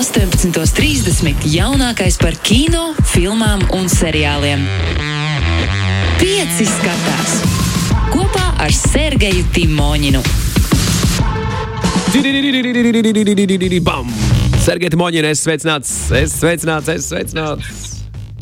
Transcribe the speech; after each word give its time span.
18.30. 0.00 1.42
jaunākais 1.52 2.14
par 2.16 2.32
kino, 2.40 2.94
filmām 3.10 3.60
un 3.76 3.84
seriāliem. 3.92 4.62
Pieci 6.16 6.64
skatās 6.64 7.34
kopā 8.08 8.46
ar 8.64 8.72
Sergeju 8.72 9.44
Timoņinu. 9.52 10.22
Bam! 13.84 14.08
Sergei 14.64 14.88
Moņģina, 15.02 15.34
es 15.34 15.44
sveicināts, 15.44 15.92
es 16.16 16.38
sveicināts, 16.38 16.88
es 16.96 17.12
sveicināts. 17.12 17.92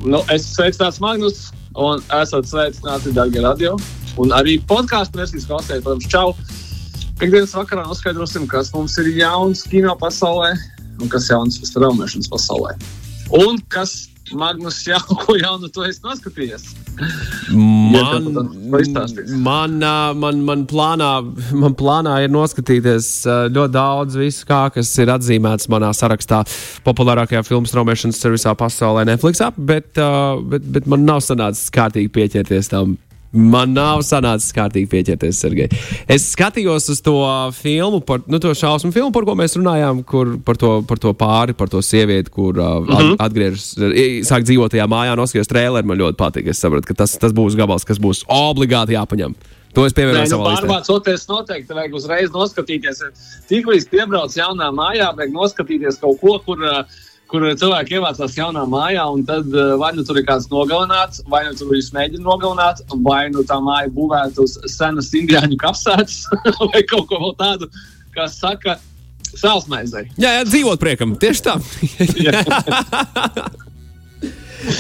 Nu, 0.07 0.23
es 0.31 0.47
sveicināts 0.55 1.03
Magnus, 1.03 1.49
un 1.75 2.07
esat 2.23 2.47
sveicināti 2.55 3.19
Dārgie 3.19 3.43
Radio. 3.43 3.75
Un 4.15 4.31
arī 4.31 4.61
podkāstu 4.63 5.25
versijas 5.25 5.51
klausētāji, 5.51 5.89
protams, 5.91 6.07
čau! 6.15 6.39
Piektdienas 7.19 7.59
vakarā 7.59 7.83
noskaidrosim, 7.83 8.47
kas 8.47 8.71
mums 8.79 8.95
ir 9.03 9.11
jauns 9.19 9.67
kino 9.67 9.99
pasaulē 9.99 10.55
un 11.03 11.11
kas 11.13 11.31
jauns 11.31 11.61
straumēšanas 11.69 12.31
pasaulē. 12.33 12.75
Un 13.39 13.59
kas, 13.73 14.09
Magnus, 14.33 14.81
jau 14.89 15.01
ko 15.25 15.37
jaunu 15.45 15.71
tu 15.73 15.85
esi 15.87 16.05
noskatījies? 16.05 16.69
Man, 16.99 17.95
Ja, 17.95 18.19
man, 19.31 19.79
man, 20.19 20.41
man, 20.45 20.65
plānā, 20.69 21.11
man 21.55 21.77
plānā 21.79 22.17
ir 22.25 22.33
noskatīties 22.35 23.11
ļoti 23.55 23.75
daudz 23.77 24.19
visu, 24.19 24.45
kā, 24.49 24.65
kas 24.75 24.91
ir 24.99 25.13
atzīmēts 25.15 25.71
manā 25.73 25.93
sarakstā 25.97 26.43
populārākajā 26.87 27.45
filmu 27.47 27.71
straumēšanas 27.71 28.19
servisā 28.19 28.55
pasaulē, 28.59 29.07
Netflix. 29.09 29.45
Bet, 29.57 29.93
bet, 29.95 30.73
bet 30.75 30.91
man 30.91 31.07
nav 31.09 31.23
sanācis 31.25 31.71
kārtīgi 31.75 32.11
pieķerties 32.19 32.73
tam. 32.75 32.99
Man 33.33 33.75
nav 33.77 34.01
sanācis 34.07 34.55
kārtīgi 34.57 34.89
pieķerties, 34.89 35.41
Sergei. 35.43 35.69
Es 36.09 36.31
skatījos 36.33 36.87
uz 36.95 37.03
to 37.05 37.19
filmu, 37.53 38.01
par, 38.01 38.23
nu, 38.25 38.41
to 38.41 38.55
šausmu 38.57 38.89
filmu, 38.95 39.13
par 39.13 39.27
ko 39.29 39.35
mēs 39.37 39.59
runājām, 39.59 40.01
kur 40.09 40.39
par 40.45 40.57
to, 40.61 40.71
par 40.89 41.03
to 41.03 41.13
pāri, 41.19 41.57
par 41.59 41.69
to 41.69 41.83
sievieti, 41.85 42.33
kur 42.33 42.57
uh, 42.57 42.79
mm 42.81 42.89
-hmm. 42.89 43.17
atgriežas, 43.21 43.67
sāk 44.25 44.49
dzīvot 44.49 44.73
tajā 44.73 44.89
mājā, 44.89 45.17
noskatījos 45.21 45.53
traileri. 45.53 45.87
Man 45.87 46.01
ļoti 46.01 46.17
patīk. 46.17 46.49
Es 46.49 46.59
sapratu, 46.65 46.89
ka 46.89 46.95
tas, 47.05 47.19
tas 47.21 47.33
būs 47.33 47.57
gabals, 47.57 47.85
kas 47.85 48.01
būs 48.01 48.25
obligāti 48.29 48.97
jāpaņem. 48.97 49.35
To 49.75 49.85
es 49.87 49.93
pievienoju 49.93 50.25
nu, 50.25 50.31
savā 50.31 50.45
listā. 50.49 50.65
pārvācoties 50.65 51.29
noteikti 51.29 51.75
vajag 51.75 51.95
uzreiz 51.95 52.31
noskatīties. 52.31 53.03
Tiklīdz 53.51 53.89
piebrauc 53.93 54.33
jaunā 54.33 54.73
mājā, 54.73 55.13
vajag 55.17 55.33
noskatīties 55.33 56.01
kaut 56.01 56.21
ko, 56.21 56.39
kur, 56.47 56.65
uh, 56.65 56.85
kur 57.29 57.45
cilvēki 57.61 57.99
ievācās 57.99 58.37
jaunā 58.39 58.65
mājā, 58.69 59.05
un 59.13 59.25
tad 59.29 59.53
uh, 59.53 59.75
vai 59.81 59.93
nu 59.97 60.05
tur 60.07 60.21
ir 60.21 60.27
kāds 60.29 60.49
nogalināts, 60.53 61.23
vai 61.31 61.45
nu 61.47 61.55
tur 61.59 61.71
viņus 61.73 61.93
mēģina 61.97 62.25
nogalināt, 62.25 62.83
vai 63.05 63.29
nu 63.33 63.45
tā 63.49 63.61
māja 63.65 63.93
būvēta 63.95 64.45
uz 64.45 64.57
senas 64.73 65.13
indiāņu 65.17 65.61
kapsētas, 65.61 66.25
vai 66.73 66.83
kaut 66.89 67.09
ko 67.11 67.33
tādu, 67.39 67.69
kas 68.17 68.39
saka, 68.41 68.79
sālsmaizei. 69.29 70.09
Jā, 70.17 70.39
jā, 70.39 70.45
dzīvot 70.49 70.81
priekam. 70.81 71.17
Tieši 71.21 71.45
tā. 71.45 71.59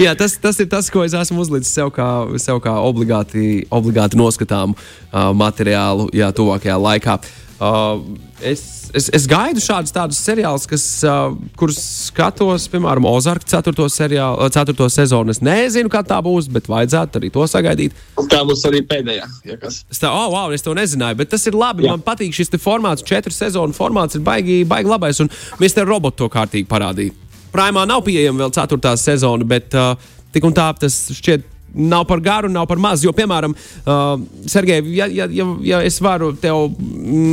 Jā, 0.02 0.10
tas, 0.18 0.32
tas 0.42 0.56
ir 0.58 0.66
tas, 0.68 0.88
ko 0.90 1.04
es 1.06 1.14
esmu 1.14 1.38
uzlicis 1.44 1.70
sev 1.72 1.92
kā, 1.94 2.06
sev 2.42 2.58
kā 2.60 2.72
obligāti, 2.82 3.62
obligāti 3.72 4.18
noskatāmu 4.18 4.74
uh, 4.74 5.30
materiālu 5.38 6.08
jā, 6.12 6.32
tuvākajā 6.34 6.74
laikā. 6.82 7.14
Uh, 7.14 7.47
es, 7.58 8.90
es, 8.94 9.08
es 9.14 9.24
gaidu 9.26 9.58
šādus 9.62 9.92
tādus 9.94 10.20
seriālus, 10.22 10.66
kas, 10.70 10.84
uh, 11.06 11.32
kurus 11.58 11.78
skatos, 12.06 12.68
piemēram, 12.70 13.08
Ozarka 13.10 13.48
4. 13.50 13.88
Seriālu, 13.90 14.46
4. 14.54 14.88
sezonu. 14.94 15.34
Es 15.34 15.42
nezinu, 15.42 15.90
kā 15.90 16.04
tā 16.06 16.20
būs, 16.24 16.46
bet 16.54 16.70
vajadzētu 16.70 17.18
arī 17.18 17.32
to 17.34 17.46
sagaidīt. 17.50 17.96
Tā 18.30 18.44
būs 18.46 18.62
arī 18.70 18.84
pēdējā. 18.86 19.26
Ja 19.50 19.58
kas. 19.58 19.82
Es 19.90 20.02
tā, 20.02 20.12
oh, 20.12 20.30
wow, 20.34 20.54
es 20.54 20.62
to 20.62 20.76
nezināju, 20.78 21.18
bet 21.22 21.32
tas 21.34 21.46
ir 21.50 21.58
labi. 21.58 21.88
Jā. 21.88 21.96
Man 21.96 22.06
patīk 22.06 22.36
šis 22.36 22.54
formāts, 22.62 23.06
četru 23.06 23.34
sezonu 23.34 23.74
formāts 23.76 24.18
ir 24.18 24.22
baigi, 24.26 24.62
baigi 24.68 24.94
labais, 24.94 25.18
un 25.24 25.32
Mr. 25.58 25.82
Robot 25.88 26.18
to 26.20 26.30
kārtīgi 26.32 26.70
parādīja. 26.70 27.16
Prāmā 27.52 27.86
nav 27.88 28.04
pieejama 28.06 28.44
vēl 28.44 28.54
ceturtā 28.54 28.94
sezona, 29.00 29.46
bet 29.48 29.74
uh, 29.74 29.94
tik 30.34 30.46
un 30.46 30.54
tā 30.54 30.70
tas 30.78 31.06
šķiet. 31.18 31.54
Nav 31.78 32.04
par 32.10 32.22
garu, 32.24 32.50
nav 32.50 32.66
par 32.66 32.80
mazu. 32.82 33.06
Jo, 33.06 33.14
piemēram, 33.16 33.54
uh, 33.54 34.18
Sergei, 34.50 34.82
ja, 34.96 35.06
ja, 35.06 35.28
ja, 35.30 35.46
ja 35.62 35.82
es 35.86 36.00
varu 36.02 36.32
tev 36.36 36.74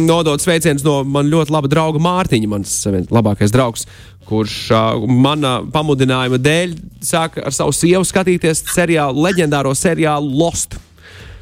nodot 0.06 0.42
sveicienus 0.44 0.86
no 0.86 1.00
man 1.04 1.32
ļoti 1.32 1.56
laba 1.56 1.72
drauga 1.72 2.02
Mārtiņa, 2.04 2.50
mans 2.52 2.76
labākais 3.10 3.54
draugs, 3.56 3.88
kurš 4.30 4.58
uh, 4.74 5.06
manā 5.10 5.58
pamudinājuma 5.74 6.42
dēļ 6.42 6.76
sāka 7.06 7.46
ar 7.46 7.56
savu 7.56 7.74
sievu 7.76 8.06
skatīties 8.06 8.66
seriālu, 8.70 9.26
leģendāro 9.26 9.74
seriālu 9.78 10.30
Lost. 10.38 10.78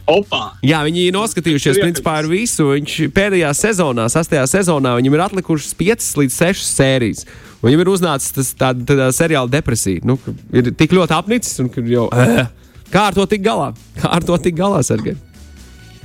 Opa! 0.10 0.58
Jā, 0.66 0.82
viņi 0.84 1.06
ir 1.08 1.14
noskatījušies 1.16 1.80
principā 1.80 2.18
ar 2.20 2.28
visu. 2.28 2.66
Viņš 2.74 2.96
pēdējā 3.16 3.54
sezonā, 3.56 4.10
sastajā 4.12 4.44
sezonā, 4.52 4.98
viņam 5.00 5.16
ir 5.16 5.24
atlikušas 5.30 5.72
5 5.80 6.10
līdz 6.20 6.40
6 6.42 6.66
sērijas. 6.68 7.24
Viņam 7.64 7.84
ir 7.86 7.92
uznācis 7.94 8.36
tas 8.36 8.50
tāda, 8.60 8.84
tāda 8.90 9.08
seriāla 9.16 9.48
depresija. 9.52 10.04
Nu, 10.04 10.18
ir 10.52 10.74
tik 10.76 10.96
ļoti 10.96 11.16
apnicis, 11.16 11.62
un 11.64 11.72
jau, 11.88 12.10
eh, 12.12 12.44
kā 12.94 13.10
ar 13.10 13.18
to 13.18 13.28
tik 13.30 13.44
galā? 13.46 13.74
Kā 14.00 14.16
ar 14.18 14.26
to 14.26 14.38
tik 14.42 14.58
galā, 14.58 14.82
Sergei? 14.86 15.18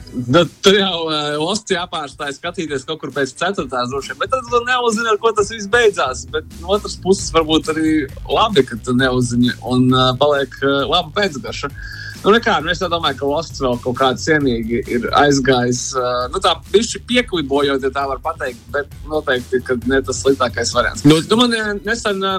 Nu, 0.09 0.41
tur 0.65 0.75
jau 0.79 1.01
uh, 1.05 1.35
Osts 1.45 1.75
jāpārstāj 1.75 2.33
skatīties 2.39 2.87
kaut 2.89 3.03
kur 3.03 3.13
pēc 3.15 3.35
ceturtās 3.37 3.91
droši 3.93 4.15
vien. 4.15 4.21
Bet 4.23 4.33
tad 4.33 4.47
tu 4.49 4.61
neuzzini, 4.65 5.11
ar 5.13 5.19
ko 5.21 5.33
tas 5.37 5.53
viss 5.53 5.69
beidzās. 5.71 6.25
Bet 6.33 6.49
no 6.63 6.73
otras 6.79 6.97
puses, 7.03 7.29
varbūt 7.35 7.69
arī 7.75 7.93
labi, 8.25 8.65
ka 8.67 8.79
tu 8.85 8.97
neuzzini 8.97 9.53
un 9.69 9.91
uh, 9.93 10.15
paliek 10.21 10.55
uh, 10.65 10.81
laba 10.89 11.13
pēcgarša. 11.19 11.71
Nu, 12.25 12.33
nekā, 12.35 12.57
nu, 12.65 12.71
es 12.73 12.81
domāju, 12.83 13.17
ka 13.21 13.27
Osts 13.39 13.61
vēl 13.63 13.77
kaut 13.85 13.95
kādā 14.01 14.19
cienīgi 14.19 14.81
ir 14.91 15.05
aizgājis. 15.21 15.83
Uh, 15.95 16.25
nu, 16.33 16.41
tā 16.43 16.57
pišķi 16.73 17.01
pieklibojot, 17.07 17.85
ja 17.87 17.91
tā 17.95 18.03
var 18.11 18.19
pateikt, 18.25 18.59
bet 18.75 18.91
noteikti, 19.09 19.61
ne 19.87 20.01
tas 20.03 20.19
sliktākais 20.25 20.75
variants. 20.75 21.05
Nu- 21.07 21.23
Nu, 21.29 21.37
man 21.37 21.51
nesen, 21.85 22.23
uh, 22.25 22.39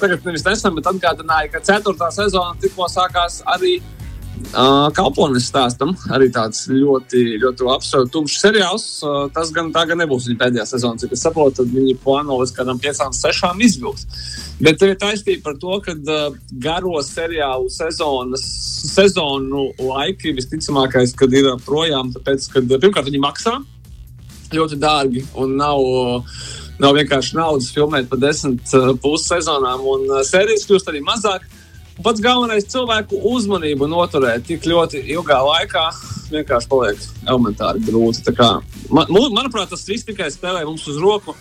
tagad 0.00 0.24
nevis 0.26 0.42
nesen, 0.46 0.74
bet 0.74 0.84
atgādināja, 0.90 1.52
ka 1.52 1.60
ceturtā 1.60 2.10
sezona 2.10 2.56
tikko 2.60 2.88
sākās 2.90 3.42
arī 3.54 3.76
Uh, 4.52 4.90
Kalponis 4.94 5.46
stāstam 5.48 5.94
arī 6.12 6.28
tāds 6.32 6.66
ļoti, 6.68 7.38
ļoti 7.42 7.66
uh, 7.66 8.04
tumšs 8.12 8.42
seriāls. 8.42 8.84
Uh, 9.02 9.24
tas 9.34 9.50
gan 9.54 9.70
tā 9.74 9.86
gan 9.88 9.98
nebūs 10.02 10.28
viņa 10.28 10.40
pēdējā 10.42 10.66
sezona, 10.68 11.00
cik 11.00 11.14
es 11.16 11.24
saprotu, 11.24 11.62
tad 11.62 11.72
viņi 11.72 11.96
plāno 12.02 12.36
līdz 12.42 12.52
kādam 12.54 12.80
piecām, 12.82 13.14
sešām 13.16 13.62
izvilkt. 13.64 14.04
Bet 14.60 14.78
tev 14.82 14.92
ir 14.92 15.00
taisnība 15.00 15.48
par 15.48 15.56
to, 15.62 15.78
ka 15.86 15.96
uh, 15.96 16.36
garo 16.62 17.00
seriālu 17.06 17.72
sezonas, 17.72 18.44
sezonu 18.92 19.70
laiki 19.80 20.34
visticamākais, 20.36 21.16
kad 21.18 21.34
ir 21.34 21.48
projām, 21.64 22.12
tāpēc, 22.14 22.50
ka 22.52 22.62
pirmkārt 22.68 23.08
viņi 23.08 23.24
maksā 23.24 23.56
ļoti 24.54 24.78
dārgi 24.82 25.24
un 25.40 25.56
nav. 25.62 25.88
uh, 25.88 26.44
Nav 26.82 26.96
vienkārši 26.96 27.36
naudas 27.38 27.68
filmēt 27.70 28.08
par 28.10 28.18
desmit 28.18 28.72
pussezonām, 28.98 29.84
un 29.86 30.08
sērijas 30.26 30.64
kļūst 30.66 30.88
arī 30.90 31.04
mazāk. 31.06 31.44
Pats 32.02 32.22
galvenais 32.22 32.66
cilvēku 32.66 33.20
uzmanību 33.30 33.86
noturēt 33.86 34.48
tik 34.48 34.64
ļoti 34.66 35.04
ilgā 35.14 35.36
laikā 35.46 35.84
vienkārši 36.32 36.70
paliek 36.70 37.04
elementāri 37.22 37.82
grūti. 37.86 38.34
Kā, 38.34 38.48
man, 38.90 39.12
manuprāt, 39.12 39.70
tas 39.70 39.86
viss 39.86 40.06
tikai 40.06 40.30
spēlē 40.34 40.64
mums 40.66 40.88
uz 40.90 40.98
roku. 41.02 41.36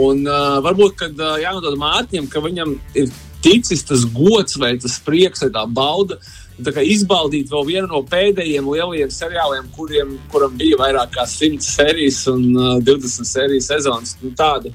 Un 0.00 0.22
uh, 0.24 0.60
varbūt, 0.64 0.94
kad 1.02 1.20
uh, 1.20 1.34
jānodod 1.42 1.76
Mārtiņam, 1.80 2.30
ka 2.30 2.40
viņam 2.44 2.76
ir 2.96 3.10
ticis 3.42 3.82
tas 3.84 4.04
gods 4.14 4.56
vai 4.60 4.76
tas 4.80 4.96
prieks 5.04 5.44
vai 5.44 5.50
tā 5.56 5.66
bauda. 5.66 6.20
Tā 6.60 6.74
kā 6.76 6.84
izbaudīt 6.84 7.50
vēl 7.52 7.66
vienu 7.68 7.88
no 7.90 8.02
pēdējiem 8.08 8.68
lielajiem 8.68 9.12
seriāliem, 9.12 9.70
kuriem, 9.76 10.14
kuram 10.32 10.56
bija 10.60 10.78
vairāk 10.80 11.16
kā 11.16 11.24
100 11.28 11.64
sērijas 11.64 12.22
un 12.32 12.46
uh, 12.54 12.76
20 12.86 13.28
sērijas 13.28 13.72
sezonas. 13.72 14.16
Nu, 14.22 14.32
tāda 14.36 14.72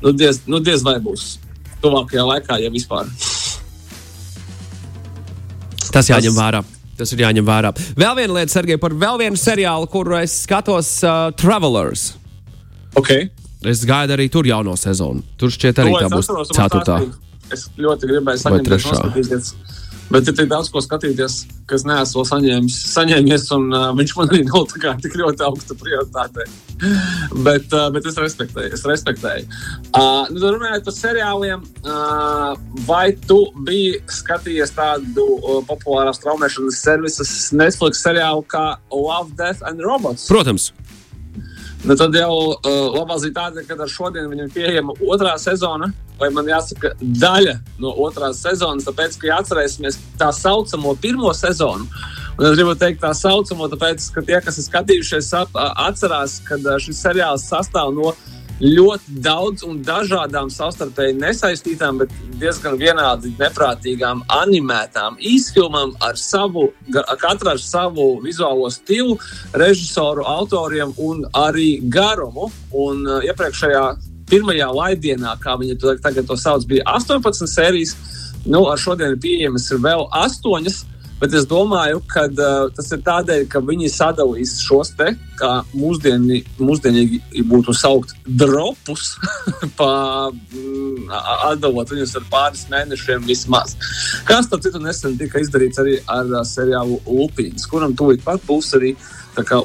nu, 0.00 0.12
diez, 0.12 0.44
nu, 0.46 0.60
diez 0.64 0.84
vai 0.86 0.96
būs 1.02 1.34
tuvākajā 1.82 2.30
laikā, 2.30 2.60
ja 2.62 2.72
vispār. 2.72 3.10
Tas 5.96 6.10
jāņem 6.12 6.36
vērā. 6.36 6.62
Tas 6.96 7.12
ir 7.12 7.24
jāņem 7.24 7.44
vērā. 7.44 7.72
Vēl 7.96 8.14
viena 8.16 8.38
lieta, 8.38 8.52
Sergei, 8.52 8.78
par 8.80 8.94
vēl 8.96 9.20
vienu 9.20 9.40
seriālu, 9.40 9.88
kuru 9.92 10.16
es 10.20 10.34
skatos, 10.46 10.90
uh, 11.04 11.28
Travelers. 11.36 12.14
Okay. 12.96 13.28
Es 13.66 13.82
gaidu 13.88 14.14
arī 14.16 14.28
tur 14.32 14.48
jauno 14.48 14.76
sezonu. 14.80 15.24
Tur 15.40 15.52
šķiet 15.52 15.80
arī 15.82 15.92
To 15.92 16.00
tā 16.00 16.08
es 16.08 16.30
būs 16.30 16.52
ceturtā. 16.56 16.98
Es 17.52 17.66
ļoti 17.78 18.08
gribēju 18.10 18.26
Vai 18.26 18.36
saņemt, 18.42 18.68
trešā? 18.68 19.42
Bet 20.10 20.28
ir 20.30 20.36
tik 20.38 20.46
daudz 20.50 20.68
ko 20.70 20.78
skatīties, 20.82 21.40
kas 21.66 21.82
neesmu 21.86 22.22
saņēmis, 22.28 22.76
saņēmies, 22.92 23.48
un 23.56 23.66
uh, 23.74 23.88
viņš 23.98 24.14
man 24.18 24.30
arī 24.30 24.44
nav 24.46 24.68
kā 24.78 24.94
tik 25.02 25.16
ļoti 25.18 25.42
augsta 25.48 25.74
prioritāte. 25.80 26.46
bet, 27.46 27.66
uh, 27.72 27.88
bet 27.94 28.06
es 28.06 28.18
respektēju. 28.20 28.70
Es 28.76 28.84
respektēju. 28.86 29.48
Uh, 29.90 30.30
nu, 30.30 30.44
runājot 30.44 30.86
par 30.86 30.94
seriāliem, 30.94 31.66
uh, 31.82 32.54
vai 32.86 33.10
tu 33.26 33.40
biji 33.66 33.98
skatījies 34.20 34.76
tādu 34.76 35.26
uh, 35.40 35.60
populāru 35.66 36.14
straumēšanas 36.14 36.82
servisu 36.86 37.26
Netflix 37.58 38.04
seriālu 38.06 38.46
kā 38.52 38.76
Love, 38.94 39.34
Death 39.38 39.66
and 39.66 39.82
Robots? 39.82 40.28
Protams. 40.30 40.70
Nu, 41.84 41.94
tad 41.94 42.14
jau 42.16 42.32
uh, 42.32 42.74
labā 42.96 43.18
ziņa 43.20 43.36
tāda, 43.36 43.62
ka 43.66 43.76
ar 43.78 43.90
šodienu 43.90 44.32
viņam 44.32 44.52
pieejama 44.54 44.94
otrā 45.06 45.36
sezona, 45.38 45.90
vai 46.20 46.30
man 46.34 46.48
jāsaka, 46.48 46.94
daļa 47.00 47.58
no 47.82 47.92
otrās 48.06 48.40
sezonas, 48.42 48.86
tāpēc, 48.88 49.18
ka 49.20 49.28
ja 49.28 49.40
atcerēsimies 49.42 49.98
tā 50.18 50.30
saucamo 50.34 50.96
pirmo 51.02 51.32
sezonu. 51.36 51.86
Un 52.36 52.48
es 52.48 52.56
gribu 52.56 52.74
teikt, 52.76 53.02
tā 53.04 53.12
saucamo, 53.16 53.68
tāpēc, 53.72 54.08
ka 54.12 54.24
tie, 54.24 54.40
kas 54.44 54.58
ir 54.60 54.66
skatījušies, 54.66 55.30
atcerās, 55.86 56.40
ka 56.48 56.58
šis 56.82 57.04
seriāls 57.04 57.46
sastāv 57.48 57.94
no 57.96 58.14
ļoti 58.60 59.18
daudz 59.20 59.64
un 59.66 59.82
dažādām 59.84 60.48
savstarpēji 60.52 61.18
nesaistītām, 61.20 62.00
bet 62.00 62.12
diezgan 62.40 62.78
vienādi 62.80 63.34
neprātīgām 63.36 64.22
animētām 64.32 65.18
īsfilmām 65.20 65.92
ar 66.04 66.16
savu, 66.20 66.70
katru 67.20 67.52
ar 67.52 67.60
savu 67.60 68.08
vizuālo 68.24 68.70
stilu, 68.72 69.18
režisoru, 69.52 70.24
autoriem 70.24 70.94
un 70.96 71.24
arī 71.36 71.76
garumu. 71.82 72.48
Un 72.72 73.04
uh, 73.04 73.20
iepriekšējā 73.28 73.84
pirmajā 74.30 74.70
laidienā, 74.72 75.36
kā 75.42 75.58
viņi 75.60 75.78
to 75.80 75.96
tagad 76.02 76.26
to 76.28 76.36
sauc, 76.40 76.64
bija 76.68 76.86
18 76.96 77.46
sērijas. 77.50 77.96
Nu, 78.46 78.64
ar 78.70 78.78
šodien 78.78 79.12
ir 79.12 79.20
pieejamas 79.20 79.68
vēl 79.82 80.06
8. 80.14 80.95
Bet 81.16 81.32
es 81.32 81.46
domāju, 81.48 82.02
ka 82.12 82.26
uh, 82.28 82.66
tas 82.76 82.90
ir 82.92 83.00
tādēļ, 83.06 83.46
ka 83.48 83.62
viņi 83.64 83.88
sadalīs 83.88 84.58
šos 84.60 84.90
te, 84.98 85.14
kā 85.40 85.52
mūsdieni, 85.72 86.42
mūsdienīgi 86.60 87.44
būtu 87.48 87.72
saukt, 87.76 88.12
dropus, 88.26 89.14
pa, 89.78 89.88
mm, 90.28 91.08
atdalot 91.48 91.94
viņus 91.94 92.18
ar 92.20 92.28
pāris 92.32 92.66
mēnešiem 92.72 93.24
vismaz. 93.24 93.78
Kas 94.28 94.50
tam 94.52 94.60
citu 94.60 94.82
nesen 94.84 95.16
tika 95.16 95.40
izdarīts 95.40 95.80
arī 95.80 95.96
ar 96.04 96.28
uh, 96.34 96.44
seriālu 96.44 97.00
Lupīns, 97.08 97.64
kuram 97.70 97.96
tūlīt 97.96 98.24
pat 98.26 98.44
būs 98.44 98.74
arī 98.76 98.92
kā, 99.40 99.62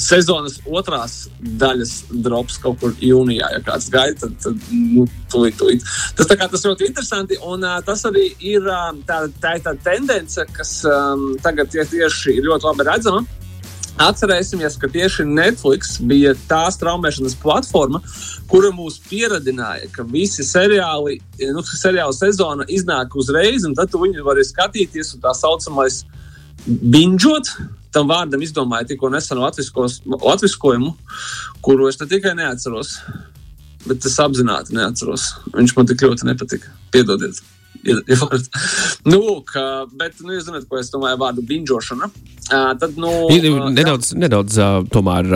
sezonas 0.00 0.58
otrās 0.66 1.26
daļas 1.40 1.92
drops 2.24 2.58
kaut 2.62 2.80
kur 2.80 2.94
jūnijā. 3.02 3.50
Ja 3.56 3.60
kāds 3.64 3.90
gaida, 3.92 4.16
tad, 4.24 4.38
tad 4.44 4.72
nu, 4.72 5.06
tūlīt, 5.32 5.58
tūlīt. 5.60 5.84
Tas, 6.18 6.30
kā, 6.30 6.48
tas 6.48 6.64
ļoti 6.66 6.88
interesanti. 6.88 7.38
Un 7.44 7.66
uh, 7.66 7.78
tas 7.86 8.04
arī 8.08 8.30
ir 8.38 8.66
uh, 8.66 8.90
tā, 9.08 9.24
tā, 9.42 9.56
tā 9.64 9.76
tendence, 9.84 10.46
kas 10.56 10.80
um, 10.88 11.32
tagad 11.44 11.72
tie 11.72 11.86
tieši 11.88 12.38
ir 12.38 12.48
ļoti 12.48 12.70
labi 12.70 12.88
redzama. 12.88 13.24
Atcerēsimies, 14.00 14.78
ka 14.80 14.88
tieši 14.88 15.26
Netflix 15.28 15.98
bija 16.00 16.32
tā 16.48 16.62
straumēšanas 16.72 17.36
platforma, 17.42 18.00
kura 18.48 18.70
mūs 18.72 18.96
pieradināja, 19.04 19.90
ka 19.92 20.06
visi 20.08 20.46
seriāli, 20.48 21.18
nu, 21.52 21.60
seriāla 21.60 22.16
sezona 22.16 22.64
iznāk 22.72 23.12
uzreiz, 23.20 23.66
un 23.68 23.76
tad 23.76 23.92
tu 23.92 24.00
viņu 24.00 24.24
vari 24.24 24.46
skatīties, 24.48 25.12
un 25.14 25.22
tā 25.26 25.34
saucamais 25.36 26.00
binžot, 26.64 27.52
tam 27.92 28.08
vārdam 28.10 28.42
izdomāju 28.42 28.92
tikko 28.92 29.10
nesenu 29.12 29.44
latviskojumu, 29.44 30.94
kuru 31.64 31.88
es 31.90 32.00
ne 32.00 32.08
tikai 32.10 32.34
neatceros, 32.38 32.96
bet 33.86 34.06
es 34.08 34.18
apzināti 34.22 34.76
neatceros. 34.76 35.28
Viņš 35.54 35.76
man 35.76 35.90
tik 35.90 36.04
ļoti 36.06 36.28
nepatika. 36.30 36.72
Piedodiet. 36.94 37.42
Ja, 37.82 37.96
ja 38.06 38.18
nu, 39.10 39.18
lūk, 39.18 39.54
bet, 39.98 40.20
nu, 40.22 40.36
jūs 40.36 40.46
zināt, 40.46 40.68
ko 40.70 40.78
es 40.78 40.92
domāju 40.92 41.18
vārdu 41.22 41.44
binžošana. 41.46 42.10
Uh, 42.52 42.74
tad, 42.78 42.98
nu, 43.00 43.10
nedaudz, 43.74 44.12
nedaudz 44.18 44.60
uh, 44.60 44.82
tomēr. 44.92 45.32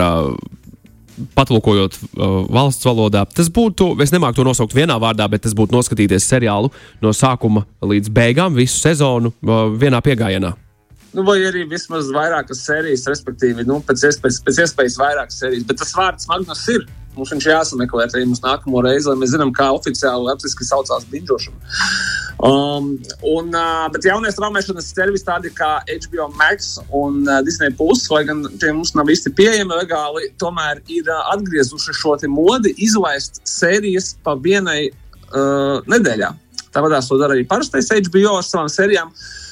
Patulkojot 1.33 1.95
uh, 1.97 2.43
valsts 2.53 2.85
valodā, 2.85 3.23
tas 3.25 3.47
būtu, 3.49 3.95
es 4.05 4.11
nemāku 4.13 4.37
to 4.37 4.43
nosaukt 4.45 4.75
vienā 4.77 4.99
vārdā, 5.01 5.25
bet 5.25 5.47
tas 5.47 5.55
būtu 5.57 5.73
noskatīties 5.73 6.27
seriālu 6.29 6.69
no 7.01 7.09
sākuma 7.09 7.65
līdz 7.81 8.13
beigām, 8.13 8.53
visu 8.53 8.77
sezonu 8.77 9.33
vienā 9.81 10.03
piegājienā. 10.05 10.53
Nu, 11.17 11.23
vai 11.25 11.39
arī 11.47 11.63
vismaz 11.65 12.11
vairākas 12.13 12.59
sērijas, 12.67 13.07
respektīvi, 13.09 13.63
nu, 13.65 13.79
pēc, 13.81 14.03
iespējas, 14.11 14.37
pēc 14.45 14.59
iespējas 14.67 14.97
vairākas 15.01 15.39
sērijas. 15.41 15.63
Bet 15.65 15.79
tas 15.81 15.95
vārds 15.97 16.27
Magnus 16.29 16.61
ir. 16.69 16.83
Mums 17.17 17.31
viņš 17.33 17.47
jāsameklē 17.49 18.03
arī 18.05 18.27
mums 18.27 18.43
nākamo 18.43 18.83
reizi, 18.85 19.07
lai 19.09 19.15
mēs 19.17 19.31
zinām, 19.33 19.49
kā 19.49 19.71
oficiāli 19.73 20.27
latviešu 20.27 20.67
saucās 20.67 21.07
binžošana. 21.09 21.79
Um, 22.45 22.91
un, 23.25 23.49
uh, 23.49 23.87
bet 23.89 24.05
jaunie 24.05 24.29
straumēšanas 24.29 24.91
servisi 24.91 25.25
tādi 25.25 25.49
kā 25.57 25.71
HBO 25.87 26.27
Max 26.37 26.75
un 26.93 27.23
uh, 27.25 27.39
Disney 27.47 27.73
Plus, 27.79 28.03
lai 28.13 28.21
gan 28.27 28.45
tie 28.61 28.69
mums 28.69 28.93
nav 28.93 29.09
īsti 29.09 29.33
pieejami 29.39 29.73
legāli, 29.73 30.29
tomēr 30.37 30.83
ir 30.85 31.09
uh, 31.09 31.23
atgriezuši 31.33 31.97
šo 31.97 32.13
modi 32.29 32.75
izlaist 32.77 33.41
sērijas 33.49 34.13
pa 34.21 34.37
vienai 34.37 34.91
uh, 34.91 35.81
nedēļā. 35.89 36.29
Tāpat 36.69 37.09
to 37.09 37.17
dara 37.17 37.33
arī 37.33 37.49
parastais 37.49 37.89
HBO 37.89 38.37
ar 38.37 38.45
savām 38.45 38.69
sērijām. 38.69 39.09
Uh, 39.09 39.46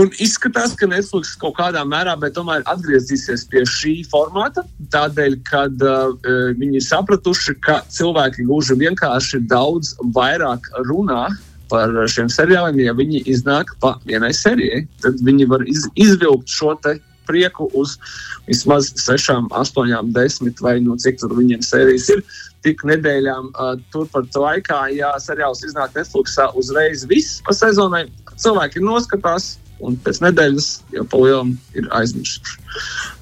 Un 0.00 0.10
izskatās, 0.18 0.72
ka 0.74 0.88
Netflix 0.90 1.36
kaut 1.38 1.54
kādā 1.60 1.84
mērā 1.86 2.16
tomēr 2.34 2.64
atgriezīsies 2.70 3.44
pie 3.50 3.62
šī 3.68 3.94
formāta. 4.10 4.64
Tādēļ, 4.90 5.36
ka 5.46 5.68
uh, 5.70 6.14
viņi 6.58 6.80
ir 6.80 6.86
sapratuši, 6.86 7.54
ka 7.62 7.78
cilvēki 7.94 8.48
gluži 8.48 8.74
vienkārši 8.80 9.44
daudz 9.46 9.94
vairāk 10.16 10.66
runā 10.90 11.28
par 11.70 11.94
šiem 12.10 12.26
seriāliem, 12.28 12.82
ja 12.82 12.94
viņi 12.98 13.22
iznāk 13.30 13.70
pa 13.80 13.94
vienai 14.08 14.32
sērijai. 14.34 14.82
Tad 15.04 15.22
viņi 15.22 15.46
var 15.50 15.62
iz, 15.70 15.86
izvilkt 15.94 16.50
šo 16.50 16.74
prieku 17.24 17.70
uz 17.72 17.94
vismaz 18.48 18.90
sešām, 19.00 19.46
astoņām, 19.56 20.10
desmit 20.12 20.58
vai 20.60 20.76
no 20.80 20.92
nu, 20.92 21.00
cik 21.00 21.22
tur 21.22 21.38
viņiem 21.38 21.62
sērijas 21.64 22.10
ir. 22.12 22.24
Tik 22.66 22.82
nedēļām 22.88 23.50
uh, 23.52 23.74
turpat 23.94 24.36
laikā, 24.36 24.86
ja 24.96 25.14
seriāls 25.22 25.62
iznāk 25.64 25.94
Netflixā 25.96 26.50
uzreiz 26.58 27.06
viss 27.08 27.42
pa 27.46 27.54
sezonai, 27.56 28.06
cilvēki 28.40 28.82
noskatās, 28.84 29.54
un 29.82 29.96
pēc 30.04 30.20
nedēļas 30.22 30.68
jau 30.94 31.04
palielam 31.10 31.54
ir 31.76 31.88
aizmirsuši. 31.98 32.58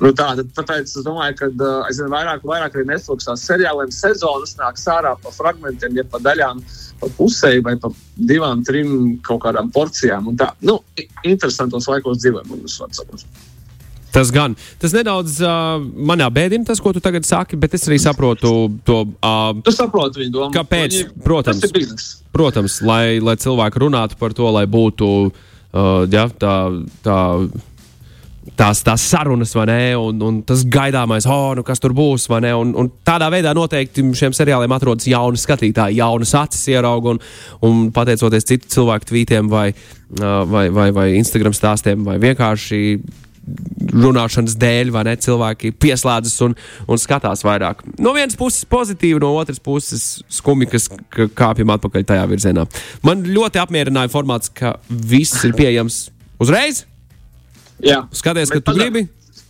Nu, 0.02 0.10
tā, 0.16 0.32
tad, 0.38 0.48
tāpēc 0.56 0.90
es 0.90 1.06
domāju, 1.06 1.36
ka 1.38 1.48
uh, 1.52 1.84
aizvien 1.88 2.10
vairāk, 2.12 2.44
vairāk 2.48 2.76
arī 2.76 2.86
Netflixā 2.90 3.36
seriāliem 3.40 3.92
sezonas 3.94 4.56
nāks 4.60 4.84
ārā 4.90 5.14
pa 5.22 5.32
fragmentiem, 5.34 5.96
ja 6.00 6.04
pa 6.08 6.20
daļām, 6.22 6.62
pa 7.00 7.12
pusē 7.16 7.54
vai 7.64 7.76
pa 7.80 7.92
divām, 8.16 8.64
trim 8.66 9.16
kaut 9.26 9.44
kādām 9.46 9.72
porcijām. 9.74 10.28
Un 10.32 10.40
tā, 10.40 10.52
nu, 10.66 10.78
interesantos 11.24 11.88
laikos 11.90 12.20
dzīvojam, 12.22 12.54
un 12.56 12.68
es 12.68 12.78
varu 12.82 13.00
saprast. 13.00 13.48
Tas 14.12 14.28
gan. 14.28 14.52
Tas 14.76 14.92
nedaudz 14.92 15.38
uh, 15.40 15.78
manā 15.80 16.26
bēdina 16.28 16.68
tas, 16.68 16.82
ko 16.84 16.90
tu 16.92 17.00
tagad 17.00 17.24
saki, 17.24 17.56
bet 17.56 17.72
es 17.78 17.86
arī 17.88 17.96
saprotu 18.02 18.50
to. 18.84 18.98
Uh, 19.24 19.54
tu 19.64 19.72
saproti 19.72 20.20
viņu 20.20 20.34
domu. 20.34 20.52
Kāpēc? 20.52 20.98
Viņi, 20.98 21.22
protams, 21.24 22.10
protams 22.34 22.76
lai, 22.84 23.22
lai 23.24 23.38
cilvēki 23.40 23.80
runātu 23.80 24.20
par 24.20 24.36
to, 24.36 24.50
lai 24.52 24.66
būtu 24.68 25.08
uh, 25.30 25.48
uh, 25.72 26.02
ja, 26.12 26.26
tā, 26.28 26.54
tā, 27.04 27.18
tās, 28.58 28.82
tās 28.86 29.06
sarunas, 29.12 29.54
ne? 29.68 29.80
Un, 29.98 30.22
un 30.22 30.40
tas 30.46 30.64
gaidāmais, 30.64 31.26
oh, 31.30 31.52
nu 31.58 31.64
kas 31.66 31.82
tur 31.82 31.94
būs, 31.96 32.28
ne? 32.42 32.52
Un, 32.58 32.74
un 32.78 32.90
tādā 33.06 33.30
veidā 33.32 33.54
noteikti 33.56 34.04
šiem 34.18 34.36
seriāliem 34.36 34.76
atrodas 34.76 35.08
jauni 35.10 35.40
skatītāji, 35.40 36.00
jaunas 36.00 36.34
acis 36.38 36.68
ierauga, 36.72 37.16
un, 37.16 37.22
un 37.68 37.84
pateicoties 37.94 38.48
citu 38.48 38.70
cilvēku 38.76 39.12
tvītiem 39.12 39.50
vai, 39.52 39.70
uh, 40.20 40.42
vai, 40.48 40.68
vai, 40.74 40.90
vai 40.94 41.10
Instagram 41.18 41.56
stāstiem, 41.56 42.04
vai 42.06 42.18
vienkārši 42.22 42.82
runāšanas 43.92 44.54
dēļ, 44.60 44.92
vai 44.94 45.04
ne? 45.08 45.14
Cilvēki 45.20 45.72
pieslēdzas 45.82 46.36
un, 46.46 46.54
un 46.86 47.00
skatās 47.00 47.44
vairāk. 47.46 47.82
No 48.02 48.14
vienas 48.16 48.38
puses 48.38 48.66
pozitīvi, 48.70 49.20
no 49.22 49.32
otras 49.38 49.60
puses 49.62 50.22
skumji, 50.32 50.70
kas 50.72 50.88
kāpjam 51.36 51.74
atpakaļ 51.74 52.06
tajā 52.08 52.26
virzienā. 52.30 52.66
Man 53.06 53.26
ļoti 53.26 53.62
apmierināja 53.62 54.12
formāts, 54.12 54.52
ka 54.52 54.76
viss 54.88 55.42
ir 55.46 55.56
pieejams 55.58 56.04
uzreiz. 56.42 56.84
Jā, 57.82 58.04
skaties, 58.14 58.52
ka 58.52 58.62
tu 58.62 58.76
gribi, 58.78 59.08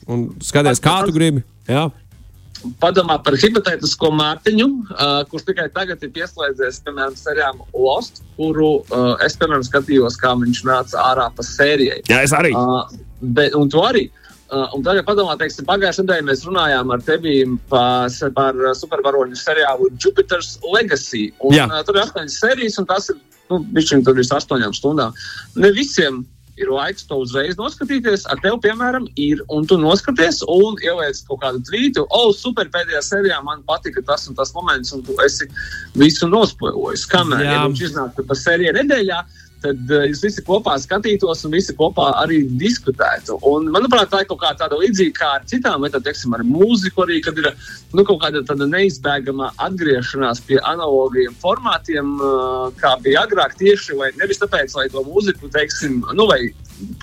un 0.09 0.31
skaties, 0.41 0.81
kā 0.83 1.03
tu 1.07 1.15
gribi. 1.15 1.45
Jā 1.69 1.91
padomā 2.83 3.19
par 3.25 3.37
hipotētisko 3.41 4.11
Mārtiņu, 4.19 4.67
uh, 4.69 5.13
kurš 5.31 5.47
tikai 5.51 5.69
tagad 5.75 6.03
ir 6.05 6.13
pieslēdzies 6.15 6.83
piemēram 6.87 7.15
seriālam 7.19 7.63
Lost, 7.75 8.23
kuru 8.39 8.73
uh, 8.81 9.15
es 9.25 9.37
piemēram 9.41 9.65
skatījos, 9.67 10.19
kā 10.21 10.35
viņš 10.41 10.65
nāca 10.69 11.05
ārā 11.11 11.29
pa 11.37 11.47
sērijai. 11.47 12.03
Jā, 12.11 12.23
es 12.27 12.35
arī. 12.37 12.53
Uh, 12.57 12.85
bet, 13.23 13.57
un 13.59 13.71
tu 13.73 13.83
arī. 13.85 14.09
Uh, 14.53 14.67
un 14.77 14.85
tagad, 14.85 15.07
padomā, 15.09 15.39
teiksim, 15.41 15.65
pagājušajā 15.65 16.05
nedēļā 16.05 16.27
mēs 16.29 16.45
runājām 16.45 16.91
ar 16.93 17.05
tevi 17.07 17.39
par, 17.73 18.13
par 18.37 18.59
supervaroņu 18.77 19.39
seriālu 19.41 19.89
Jupiter's 19.97 20.59
Legacy. 20.67 21.31
Un, 21.41 21.57
uh, 21.57 21.79
tur 21.87 21.97
ir 21.97 22.05
astoņas 22.05 22.37
sērijas, 22.43 22.77
un 22.83 22.89
tas 22.91 23.09
ir, 23.13 23.21
nu, 23.49 23.63
viņš 23.79 23.95
tur 24.05 24.21
ir 24.21 24.37
astoņām 24.37 24.77
stundām. 24.77 25.17
Ne 25.57 25.73
visiem 25.73 26.21
ir 26.61 26.71
laiks 26.73 27.07
to 27.09 27.19
uzreiz 27.23 27.57
noskatīties. 27.59 28.27
Ar 28.33 28.41
tevi, 28.43 28.59
piemēram, 28.67 29.07
ir, 29.21 29.41
un 29.55 29.67
tu 29.69 29.79
noskaties 29.81 30.43
un 30.53 30.77
ieliec 30.85 31.23
kaut 31.29 31.43
kādu 31.45 31.63
tvītu, 31.69 32.05
o, 32.09 32.25
oh, 32.29 32.33
super, 32.37 32.69
pēdējā 32.73 33.03
sērijā 33.07 33.39
man 33.47 33.65
patika 33.69 34.05
tas 34.09 34.29
un 34.29 34.37
tas 34.39 34.53
moments, 34.57 34.93
un 34.93 35.05
tu 35.07 35.17
esi 35.25 35.49
visu 35.99 36.29
nospoilojis. 36.29 37.07
Kamēr 37.13 37.47
ja 37.47 37.63
viņš 37.65 37.87
iznāk 37.89 38.21
pa 38.29 38.39
sērijai 38.39 38.77
nedēļā, 38.83 39.23
tad 39.63 39.93
uh, 39.93 40.07
jūs 40.11 40.23
visi 40.27 40.45
kopā 40.47 40.77
skatītos 40.83 41.45
un 41.47 41.55
visi 41.57 41.75
kopā 41.79 42.09
arī 42.21 42.43
diskutētu. 42.61 43.39
Un, 43.49 43.71
manuprāt, 43.75 44.11
tā 44.13 44.23
ir 44.23 44.31
kaut 44.31 44.43
kā 44.43 44.53
tāda 44.59 44.79
līdzīga 44.81 45.17
kā 45.19 45.31
ar 45.39 45.47
citām 45.51 45.87
lietām, 45.87 46.05
teiksim, 46.07 46.35
ar 46.37 46.45
mūziku, 46.47 47.07
arī, 47.07 47.21
kad 47.25 47.39
ir 47.41 47.51
nu, 47.97 48.05
kaut 48.09 48.23
kāda 48.25 48.43
neizbēgama 48.63 49.53
atgriešanās 49.67 50.43
pie 50.49 50.61
analogiem 50.73 51.37
formātiem, 51.43 52.17
uh, 52.19 52.69
kā 52.83 52.97
bija 53.05 53.27
agrāk, 53.27 53.57
tieši 53.61 53.99
vai 53.99 54.13
nevis 54.21 54.43
tāpēc, 54.43 54.77
lai 54.79 54.89
to 54.93 55.05
mūziku, 55.07 55.51
teiksim, 55.53 56.03
nu, 56.17 56.29
vai 56.31 56.43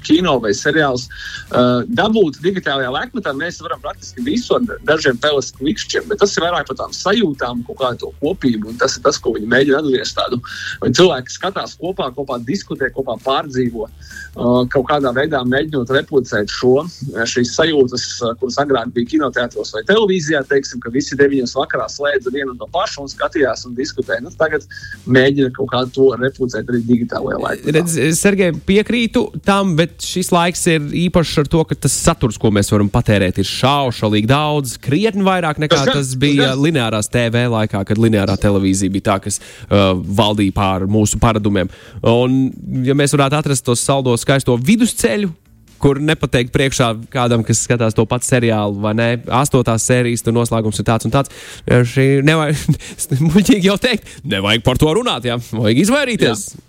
kino 0.03 0.35
vai 0.43 0.51
seriāls 0.55 1.07
uh, 1.07 1.85
dabūt 1.87 2.39
digitālajā 2.43 2.91
laikmetā. 2.93 3.33
Mēs 3.37 3.59
varam 3.63 3.81
praktiski 3.83 4.23
visu 4.25 4.57
ar 4.57 4.79
dažiem 4.87 5.19
peles 5.21 5.51
klikšķiem, 5.57 6.09
bet 6.11 6.21
tas 6.23 6.35
ir 6.35 6.45
vairāk 6.45 6.69
par 6.69 6.79
tām 6.81 6.95
sajūtām, 6.95 7.63
kaut 7.67 7.79
kādu 7.81 8.11
kopību. 8.23 8.75
Tas 8.81 8.97
ir 8.97 9.05
tas, 9.05 9.19
ko 9.21 9.33
viņi 9.37 9.49
mēģina 9.51 9.81
atgriezt 9.83 10.17
tādu. 10.19 10.41
Vai 10.83 10.91
cilvēki 10.95 11.35
skatās 11.35 11.77
kopā, 11.79 12.09
kopā 12.15 12.39
diskutē, 12.49 12.89
kopā 12.95 13.15
pārdzīvo, 13.23 13.87
uh, 13.87 14.63
kaut 14.73 14.87
kādā 14.89 15.13
veidā 15.15 15.41
mēģinot 15.47 15.93
replicēt 15.95 16.51
šo, 16.53 16.83
šīs 17.29 17.53
sajūtas, 17.55 18.05
uh, 18.23 18.33
kuras 18.41 18.59
agrāk 18.61 18.93
bija 18.95 19.13
kinoteātros 19.15 19.73
vai 19.75 19.83
televīzijā, 19.89 20.43
teiksim, 20.49 20.81
ka 20.83 20.91
visi 20.93 21.17
deviņos 21.19 21.55
vakarā 21.59 21.87
slēdza 21.91 22.33
vienu 22.33 22.55
no 22.57 22.69
pašu 22.73 23.05
un 23.05 23.11
skatījās 23.11 23.65
un 23.69 23.77
diskutēja. 23.77 24.23
Nu, 24.25 24.33
tagad 24.39 24.65
mēģina 25.09 25.53
kaut 25.55 25.71
kā 25.73 25.83
to 25.93 26.09
replicēt 26.19 26.69
arī 26.69 26.83
digitālajā 26.87 27.39
laikā. 27.45 27.75
Redz, 27.79 27.97
Sergei, 28.19 28.53
piekrītu 28.53 29.25
tam, 29.45 29.75
bet 29.79 29.99
šis 30.05 30.31
laiks 30.35 30.65
ir 30.71 30.89
īpašs 31.05 31.43
ar 31.43 31.51
to, 31.51 31.63
ka 31.69 31.77
tas 31.87 31.95
saturs, 31.95 32.39
ko 32.41 32.51
mēs 32.55 32.71
varam 32.73 32.89
patērēt, 32.91 33.41
ir 33.41 33.49
šaušalīgi 33.49 34.29
daudz, 34.29 34.75
krietni 34.81 35.25
vairāk 35.25 35.61
nekā 35.61 35.83
tas, 35.85 35.93
tas 35.99 36.13
bija 36.19 36.51
tas 36.51 36.61
lineārās 36.63 37.09
TV 37.11 37.45
laikā, 37.51 37.83
kad 37.87 38.01
lineārā 38.01 38.35
televīzija 38.41 38.93
bija 38.93 39.07
tā, 39.11 39.17
kas 39.25 39.39
uh, 39.39 39.91
valdīja 39.95 40.55
pār 40.55 40.87
mūsu 40.89 41.19
paradumiem. 41.21 41.69
Un, 42.09 42.38
ja 42.85 42.95
mēs 42.97 43.15
varētu 43.15 43.39
atrast 43.39 43.65
to 43.67 43.75
saldo 43.77 44.15
skaisto 44.19 44.57
vidusceļu, 44.57 45.31
kur 45.79 45.99
nepateikt 46.03 46.51
priekšā 46.53 46.91
kādam, 47.13 47.43
kas 47.47 47.63
skatās 47.63 47.95
to 47.95 48.03
pašu 48.09 48.33
seriālu, 48.33 48.81
vai 48.83 48.93
ne? 48.99 49.09
Astotās 49.39 49.85
sērijas 49.87 50.25
tur 50.25 50.35
noslēgums 50.35 50.81
ir 50.81 50.87
tāds 50.89 51.07
un 51.07 51.13
tāds. 51.15 51.31
Šī 51.65 52.07
nevajag, 52.27 52.79
muļķīgi 53.29 53.71
jau 53.71 53.77
teikt, 53.81 54.17
nevajag 54.27 54.65
par 54.65 54.81
to 54.81 54.91
runāt, 54.99 55.29
jā, 55.29 55.39
vajag 55.53 55.83
izvairīties. 55.85 56.45
Jā. 56.51 56.65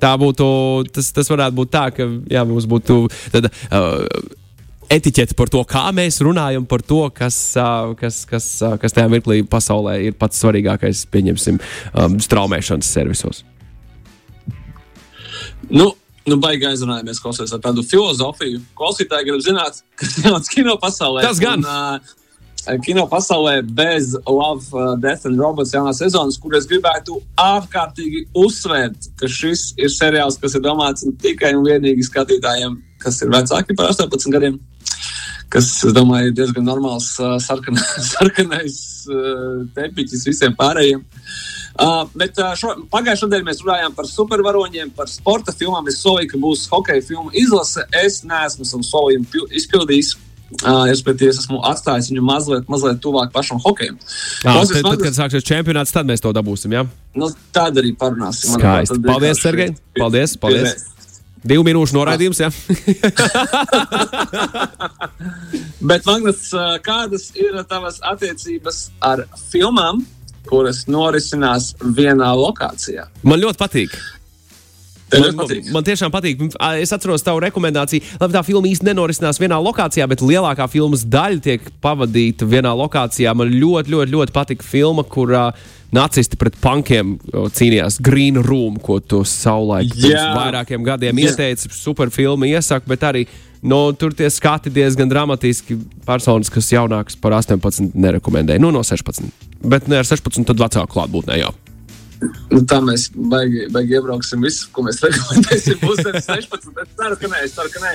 Tā 0.00 0.14
būtu, 0.16 0.44
tas, 0.96 1.10
tas 1.12 1.28
varētu 1.28 1.58
būt 1.58 1.72
tā, 1.74 1.86
ka 1.92 2.06
jā, 2.32 2.44
mums 2.48 2.64
būtu 2.68 3.02
tad, 3.34 3.50
uh, 3.68 3.98
etiķeti 4.90 5.36
par 5.36 5.52
to, 5.52 5.60
kā 5.68 5.84
mēs 5.92 6.22
runājam 6.24 6.64
par 6.68 6.80
to, 6.80 7.02
kas, 7.14 7.36
uh, 7.60 7.92
kas, 8.00 8.22
kas, 8.28 8.48
uh, 8.64 8.78
kas 8.80 8.96
tajā 8.96 9.10
mirklī 9.12 9.42
pasaulē 9.44 9.98
ir 10.08 10.16
pats 10.16 10.40
svarīgākais, 10.40 11.04
pieņemsim, 11.12 11.60
um, 11.92 12.16
straumēšanas 12.24 12.96
servisos. 12.96 13.44
Nu, 15.70 15.92
Nu, 16.28 16.36
baigi 16.36 16.66
aizrunājamies 16.68 17.20
klausoties 17.22 17.52
ar 17.56 17.62
tādu 17.64 17.82
filozofiju. 17.86 18.60
Klausītāji 18.76 19.30
grib 19.30 19.40
zināt, 19.44 19.80
kas 19.98 20.18
noticis 20.26 20.52
kino 20.52 20.76
pasaulē. 20.80 21.24
Tas 21.24 21.40
gan. 21.42 21.64
Un, 21.64 22.02
uh, 22.68 22.76
kino 22.84 23.06
pasaulē 23.08 23.54
bez 23.64 24.12
Love, 24.28 24.68
uh, 24.74 24.92
Death 25.00 25.24
and 25.26 25.40
Robots 25.40 25.72
jaunās 25.74 26.02
sezonas, 26.02 26.36
kur 26.38 26.54
es 26.58 26.68
gribētu 26.70 27.16
ārkārtīgi 27.40 28.26
uzsvērt, 28.36 29.10
ka 29.18 29.30
šis 29.32 29.70
ir 29.80 29.92
seriāls, 29.94 30.36
kas 30.42 30.58
ir 30.58 30.64
domāts 30.66 31.08
tikai 31.24 31.54
un 31.56 31.64
vienīgi 31.66 32.04
skatītājiem, 32.10 32.76
kas 33.00 33.22
ir 33.24 33.32
vecāki 33.32 33.78
par 33.78 33.94
18 33.94 34.36
gadiem. 34.36 34.60
Kas, 35.50 35.72
es 35.82 35.94
domāju, 35.96 36.30
ir 36.30 36.36
diezgan 36.36 36.68
normāls 36.68 37.14
uh, 37.18 37.38
sarkan, 37.42 37.80
sarkanais 38.12 38.76
uh, 39.10 39.64
tepiķis 39.74 40.28
visiem 40.28 40.54
pārējiem. 40.60 41.00
Uh, 41.00 41.56
Uh, 41.80 42.04
bet 42.12 42.36
uh, 42.36 42.52
šo, 42.58 42.74
pagājušajā 42.92 43.30
nedēļā 43.30 43.46
mēs 43.46 43.62
runājām 43.64 43.94
par 43.96 44.08
supervaroņiem, 44.08 44.90
par 44.96 45.08
sporta 45.08 45.54
filmām. 45.56 45.86
Es 45.88 46.02
solīju, 46.04 46.34
ka 46.34 46.40
būs 46.42 46.66
hokeja 46.72 47.04
filmu 47.06 47.32
izlase. 47.32 47.86
Es 48.02 48.20
neesmu 48.26 48.68
savu 48.68 48.84
solījumu 48.84 49.46
izpildījis. 49.56 50.12
Uh, 50.60 50.90
es, 50.90 51.00
es 51.06 51.38
esmu 51.44 51.60
atstājis 51.64 52.10
viņu 52.10 52.24
mazliet, 52.26 52.68
mazliet 52.68 52.98
tuvāk 53.00 53.30
pašam 53.32 53.60
hokejam. 53.62 53.96
Ah, 54.42 54.60
tad, 54.66 54.82
tad, 54.82 55.00
kad 55.06 55.16
sāksies 55.16 55.46
čempionāts, 55.46 55.94
tad 55.94 56.10
mēs 56.10 56.20
to 56.20 56.34
dabūsim. 56.36 56.74
Ja? 56.74 56.84
Nu, 57.16 57.30
tad 57.54 57.78
arī 57.80 57.94
parunāsim. 57.96 58.58
Skaisti. 58.58 58.98
Paldies, 59.06 59.40
Sergei. 59.40 59.70
Paldies. 59.96 60.36
paldies. 60.42 60.88
Divu 61.40 61.64
minūšu 61.64 61.96
noraidījums, 61.96 62.36
jā. 62.42 62.50
Bet, 65.88 66.04
Magnus, 66.04 66.50
kādas 66.84 67.30
ir 67.38 67.56
tavas 67.70 67.96
attiecības 68.04 68.90
ar 69.00 69.24
filmām? 69.48 70.04
Kuras 70.50 70.84
norisinās 70.90 71.74
vienā 71.96 72.32
lokācijā. 72.36 73.08
Man 73.22 73.40
ļoti 73.42 73.60
patīk. 73.60 74.00
Man, 75.10 75.34
man, 75.34 75.50
man 75.74 75.86
tiešām 75.86 76.12
patīk. 76.14 76.42
Es 76.78 76.92
atceros 76.94 77.24
tavu 77.26 77.40
rekomendāciju. 77.42 78.04
Labi, 78.20 78.34
tā 78.36 78.44
filma 78.46 78.70
īstenībā 78.70 78.92
nenorisinās 78.92 79.40
vienā 79.42 79.58
lokācijā, 79.62 80.06
bet 80.10 80.22
lielākā 80.22 80.68
filmas 80.70 81.02
daļa 81.02 81.42
tiek 81.46 81.66
pavadīta 81.82 82.46
vienā 82.48 82.72
lokācijā. 82.78 83.34
Man 83.34 83.50
ļoti, 83.50 83.94
ļoti, 83.94 84.14
ļoti 84.14 84.36
patika 84.36 84.66
filma, 84.66 85.02
kurā 85.02 85.48
nacisti 85.94 86.38
pret 86.38 86.58
punkiem 86.62 87.16
cīnījās 87.56 87.98
Green 88.06 88.38
Room, 88.46 88.78
ko 88.78 89.00
tu 89.02 89.24
savulaik 89.26 89.90
pirms 89.96 90.30
vairākiem 90.38 90.86
gadiem 90.86 91.18
Jā. 91.18 91.32
ieteici. 91.32 91.72
Super 91.74 92.14
filma 92.14 92.46
iesaka, 92.46 92.86
bet 92.90 93.06
arī 93.10 93.26
nu, 93.66 93.82
tur 93.98 94.14
tie 94.16 94.30
skati 94.30 94.70
diezgan 94.72 95.10
dramatiski. 95.10 95.80
Personas, 96.06 96.52
kas 96.52 96.70
jaunākas 96.70 97.18
par 97.18 97.34
18, 97.40 97.90
nerekomendēja. 97.98 98.62
Nu, 98.62 98.70
no 98.74 98.86
16. 98.86 99.49
Bet 99.60 99.88
ne 99.90 100.00
ar 100.00 100.08
16, 100.08 100.46
tad 100.48 100.60
vecāku 100.62 100.94
klātbūtnē 100.94 101.40
jau. 101.40 101.52
Nu, 102.52 102.60
tā 102.68 102.80
mēs 102.84 103.08
baigi 103.16 103.96
iebrauksim 103.96 104.42
visu, 104.44 104.68
ko 104.74 104.84
mēs 104.84 105.00
rekomendēsim. 105.04 105.80
Būs 105.80 106.02
16. 106.04 106.72
Es 106.82 106.96
ceru, 106.98 107.16
ka 107.20 107.30
nē, 107.32 107.44
es 107.46 107.54
ceru, 107.56 107.72
ka 107.72 107.84
nē. 107.84 107.94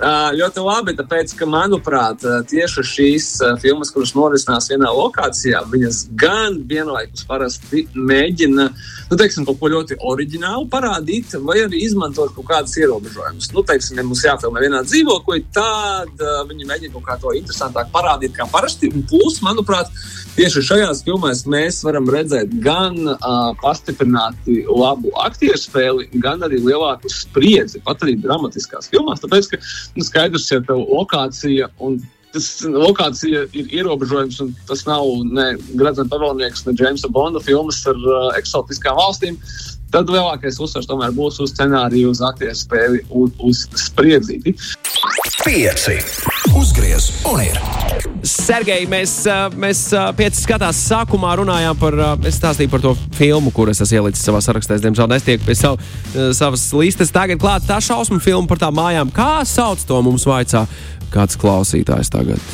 Ļoti 0.00 0.62
labi, 0.64 0.94
tāpēc, 0.96 1.34
ka, 1.36 1.48
manuprāt, 1.50 2.24
tieši 2.48 2.84
šīs 2.88 3.26
filmas, 3.60 3.90
kuras 3.92 4.14
norisinās 4.16 4.70
vienā 4.72 4.88
lokācijā, 4.96 5.60
viņas 5.68 6.06
gan 6.20 6.56
vienlaikus 6.70 7.26
parasti 7.28 7.84
mēģina 7.92 8.70
nu, 9.10 9.18
teiksim, 9.18 9.44
kaut 9.48 9.58
ko 9.58 9.70
ļoti 9.72 9.98
oriģinālu 10.06 10.68
parādīt, 10.70 11.34
vai 11.44 11.58
arī 11.64 11.82
izmantot 11.84 12.32
kaut 12.36 12.46
kādus 12.48 12.76
ierobežojumus. 12.78 13.50
Nu, 13.56 13.64
teiksim, 13.66 13.98
ja 13.98 14.06
mums 14.06 14.22
jāfilmē 14.24 14.62
vienā 14.62 14.84
dzīvoklī, 14.86 15.42
tad 15.54 16.24
viņi 16.48 16.68
mēģina 16.68 16.94
kaut 16.94 17.06
kā 17.08 17.18
to 17.20 17.34
interesantāk 17.34 17.90
parādīt, 17.94 18.36
kā 18.36 18.46
parasti. 18.52 18.92
Un 18.94 19.02
plus, 19.10 19.40
manuprāt, 19.44 19.90
tieši 20.36 20.62
šajās 20.68 21.02
filmās 21.06 21.42
mēs 21.50 21.80
varam 21.84 22.06
redzēt 22.12 22.52
gan 22.62 22.96
uh, 23.02 23.50
pastiprināti 23.60 24.62
labu 24.70 25.10
aktieru 25.24 25.58
spēli, 25.58 26.06
gan 26.22 26.46
arī 26.46 26.62
lielāku 26.62 27.10
spriedzi, 27.10 27.82
pat 27.84 28.06
arī 28.06 28.14
dramatiskās 28.22 28.92
filmās. 28.92 29.24
Tāpēc, 29.24 29.50
ka 29.50 29.60
nu, 29.96 30.06
skaidrs, 30.06 30.50
ja 30.52 30.60
tev 30.66 30.84
lokācija 30.88 31.70
un 31.78 32.00
tas 32.34 32.46
lokācija 32.62 33.44
ir 33.56 33.72
ierobežojums, 33.80 34.38
un 34.44 34.52
tas 34.68 34.84
nav 34.86 35.06
ne 35.26 35.48
Gradzena 35.78 36.10
Pavalnieks, 36.12 36.64
ne 36.66 36.76
Džeimsa 36.78 37.10
Bonda 37.10 37.42
filmas 37.42 37.82
ar 37.90 37.98
uh, 37.98 38.30
eksotiskām 38.38 38.98
valstīm. 38.98 39.40
Tad 39.90 40.10
lielākais 40.12 40.60
uzsvars 40.62 40.86
tomēr 40.86 41.10
būs 41.16 41.40
uz 41.42 41.50
scenāriju, 41.56 42.12
uz 42.14 42.22
aktieru 42.22 42.54
spēli 42.54 43.02
un 43.10 43.34
uz 43.42 43.66
spriedzīti. 43.88 44.54
Pieci. 45.42 45.98
Uzgriez 46.54 47.10
un 47.32 47.42
ir. 47.48 48.09
Sergei, 48.26 48.84
mēs, 48.90 49.14
mēs 49.60 49.82
pieci 50.18 50.42
skatās 50.42 50.78
sākumā 50.90 51.32
runājām 51.40 51.78
par, 51.80 51.96
es 52.28 52.36
stāstīju 52.40 52.72
par 52.72 52.84
to 52.84 52.94
filmu, 53.16 53.52
kuras 53.54 53.80
es 53.84 53.92
ielicu 53.96 54.20
savā 54.20 54.42
sarakstā. 54.44 54.76
Es, 54.76 54.84
diemžēl, 54.84 55.08
nestieku 55.12 55.46
pie 55.46 55.56
savu, 55.58 55.80
savas 56.36 56.66
listas. 56.76 57.12
Tagad 57.14 57.40
klāt 57.42 57.66
tā 57.68 57.80
šausmu 57.84 58.20
filma 58.22 58.50
par 58.50 58.60
tām 58.62 58.76
mājām. 58.76 59.12
Kā 59.16 59.40
sauc 59.48 59.82
to 59.88 60.00
mums 60.04 60.26
vaicā 60.28 60.66
kāds 61.14 61.38
klausītājs 61.40 62.12
tagad? 62.12 62.48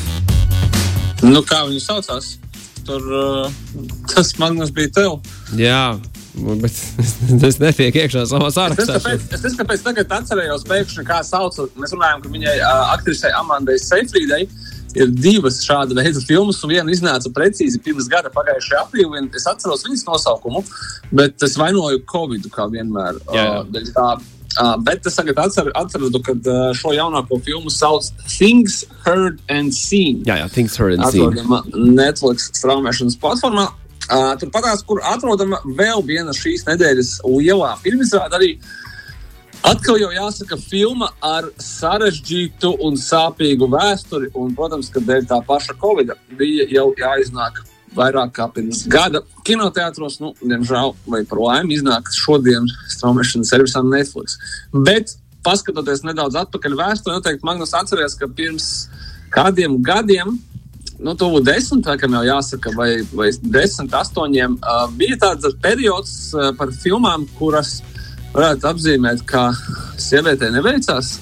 Nu, 1.25 1.41
kā 1.43 1.63
viņi 1.67 1.83
saucās? 1.83 2.35
Tur 2.87 3.03
tas 4.13 4.31
man 4.39 4.61
bija 4.71 4.93
tev. 4.95 5.19
Jā, 5.59 5.97
Bet 6.37 6.75
tas 7.41 7.57
netiek 7.61 7.95
iekšā 8.03 8.27
savā 8.29 8.49
sarakstā. 8.53 8.99
Es 9.33 9.45
es 9.47 9.55
tāpēc 9.57 9.83
tagad 9.85 10.11
atcerējos, 10.19 10.65
pēkšņi, 10.69 11.05
kā 11.07 11.21
sauc. 11.25 11.57
Mēs 11.79 11.95
runājam, 11.95 12.21
ka 12.23 12.33
viņai 12.33 12.55
uh, 12.59 12.83
aktrisei 12.93 13.31
Amandai 13.37 13.77
Seifrīdai 13.81 14.43
ir 14.95 15.11
divas 15.11 15.59
šāda 15.65 15.97
veida 15.97 16.21
filmas, 16.23 16.61
un 16.63 16.73
viena 16.73 16.93
iznāca 16.93 17.31
precīzi 17.33 17.81
pirms 17.83 18.07
gada, 18.11 18.31
pagājušajā 18.33 18.83
aprīlī. 18.85 19.25
Es 19.35 19.47
atceros 19.49 19.85
viņas 19.87 20.05
nosaukumu, 20.07 20.63
bet 21.11 21.43
es 21.43 21.57
vainoju 21.59 22.03
Covid 22.09 22.47
kā 22.53 22.67
vienmēr. 22.71 23.19
Jā, 23.35 23.45
jā. 23.67 23.87
Uh, 23.97 24.21
uh, 24.57 24.75
bet 24.83 25.05
es 25.09 25.17
tagad 25.17 25.41
atceru, 25.47 25.73
atceru 25.77 26.11
ka 26.23 26.37
uh, 26.37 26.69
šo 26.77 26.93
jaunāko 26.95 27.41
filmu 27.45 27.73
sauc 27.73 28.09
Things 28.37 28.83
Heard 29.05 29.41
and 29.49 29.75
Seen. 29.75 30.23
Jā, 30.29 30.41
jā 30.43 30.49
Things 30.53 30.77
Heard 30.79 30.99
and 30.99 31.11
Seen. 31.11 31.37
Netflix 31.97 32.49
straumēšanas 32.57 33.19
platformā. 33.21 33.69
Uh, 34.07 34.37
Turpat, 34.39 34.85
kur 34.87 35.01
atrodama 35.03 35.59
vēl 35.65 36.03
viena 36.07 36.31
šīs 36.35 36.63
nedēļas 36.69 37.17
lielā 37.27 37.73
filmizrāde, 37.81 38.37
arī 38.39 38.53
atkal 39.65 39.99
jau 40.01 40.09
jāsaka, 40.13 40.57
filma 40.61 41.09
ar 41.23 41.49
sarežģītu 41.61 42.73
un 42.85 42.97
sāpīgu 42.99 43.69
vēsturi. 43.71 44.31
Un, 44.37 44.53
protams, 44.57 44.91
ka 44.93 45.03
dēļ 45.03 45.27
tā 45.29 45.41
paša 45.47 45.77
Covid 45.81 46.13
bija 46.39 46.67
jau 46.71 46.91
jāiznāk 46.99 47.63
vairāk 47.97 48.33
kā 48.35 48.47
pirms 48.53 48.83
gada. 48.91 49.23
Kinoteātros, 49.47 50.19
nu, 50.21 50.33
diemžēl, 50.41 50.93
vai 51.09 51.23
par 51.29 51.41
laimi, 51.43 51.77
iznāk 51.79 52.11
šodien 52.13 52.67
straumēšanas 52.93 53.53
servisam 53.53 53.89
Netflix. 53.91 54.37
Bet, 54.73 55.15
paskatoties 55.45 56.03
nedaudz 56.05 56.37
atpakaļ 56.43 56.75
vēsturē, 56.81 57.17
noteikti 57.17 57.47
Magnus 57.47 57.73
atcerēs, 57.77 58.17
ka 58.19 58.27
pirms 58.27 58.67
kādiem 59.33 59.79
gadiem 59.85 60.37
nu, 60.99 61.13
tuvu 61.13 61.41
desmit, 61.45 61.85
laikam 61.85 62.15
jau 62.17 62.23
jāsaka, 62.25 62.73
vai, 62.77 62.89
vai 63.13 63.29
desmit, 63.53 63.93
astoņiem, 63.93 64.57
uh, 64.57 64.87
bija 64.97 65.19
tāds 65.21 65.53
periods 65.61 66.15
uh, 66.33 66.49
par 66.57 66.73
filmām, 66.73 67.27
kuras 67.37 67.77
varētu 68.33 68.69
apzīmēt 68.71 69.23
kā 69.27 69.49
sievietei 70.01 70.51
neveicās. 70.55 71.17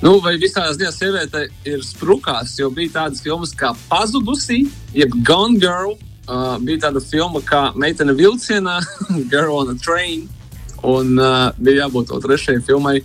Nu, 0.00 0.14
vai 0.24 0.38
visās 0.40 0.78
dienās 0.80 0.96
sieviete 0.96 1.46
ir 1.68 1.82
sprukās, 1.84 2.54
jo 2.56 2.70
bija 2.72 2.94
tādas 3.02 3.20
filmas 3.20 3.52
kā 3.56 3.74
Pazudusī, 3.90 4.62
jeb 4.96 5.12
Gone 5.26 5.60
Girl. 5.60 5.98
Uh, 6.30 6.56
bija 6.62 6.86
tāda 6.86 7.02
filma 7.02 7.42
kā 7.44 7.66
Meitene 7.76 8.14
vilcienā, 8.16 8.78
Girl 9.32 9.58
on 9.58 9.74
a 9.74 9.76
Train. 9.76 10.28
Un 10.86 11.18
uh, 11.20 11.50
bija 11.60 11.84
jābūt 11.84 12.08
to 12.08 12.20
trešajai 12.24 12.62
filmai. 12.64 12.96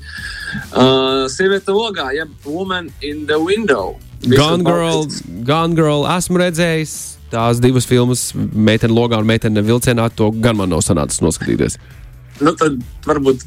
Uh, 0.72 1.26
Sieviete 1.32 1.76
logā, 1.76 2.14
jeb 2.16 2.32
Woman 2.48 2.88
in 3.04 3.26
the 3.28 3.40
Window. 3.42 3.98
Gone 4.24 4.64
Girl, 4.64 5.04
Gone 5.44 5.76
Girl 5.76 6.08
esmu 6.16 6.40
redzējis. 6.46 6.96
Tās 7.34 7.60
divas 7.60 7.90
filmas, 7.90 8.30
Meitene 8.38 8.96
logā 8.96 9.20
un 9.20 9.28
Meitene 9.28 9.66
vilcienā, 9.66 10.08
to 10.16 10.32
gan 10.32 10.62
man 10.62 10.72
nav 10.72 10.86
sanācis 10.86 11.20
noskatīties. 11.26 11.76
Nu, 12.42 12.52
tad 12.60 12.80
varbūt 13.06 13.46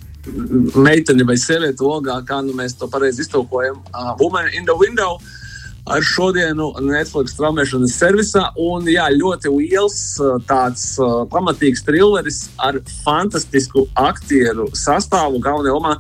meitene 0.77 1.25
vai 1.29 1.37
sieviete 1.41 1.85
logā, 1.85 2.19
kā 2.29 2.41
nu 2.45 2.55
mēs 2.57 2.77
to 2.79 2.89
pareizi 2.91 3.25
iztulkojam. 3.25 3.81
Uh, 3.93 4.15
Woman 4.21 4.49
in 4.55 4.65
the 4.69 4.77
Window 4.77 5.19
ar 5.89 6.05
šodienu 6.05 6.69
Netflix 6.85 7.37
traumēšanas 7.39 7.95
servisā. 7.97 8.45
Un 8.61 8.89
jā, 8.91 9.07
ļoti 9.15 9.53
liels 9.55 10.01
tāds 10.49 10.91
uh, 11.01 11.23
pamatīgs 11.33 11.85
trilleris 11.87 12.43
ar 12.61 12.81
fantastisku 13.05 13.87
aktieru 13.99 14.69
sastāvu. 14.77 15.41
Galvenajā 15.45 15.77
lomā 15.79 15.95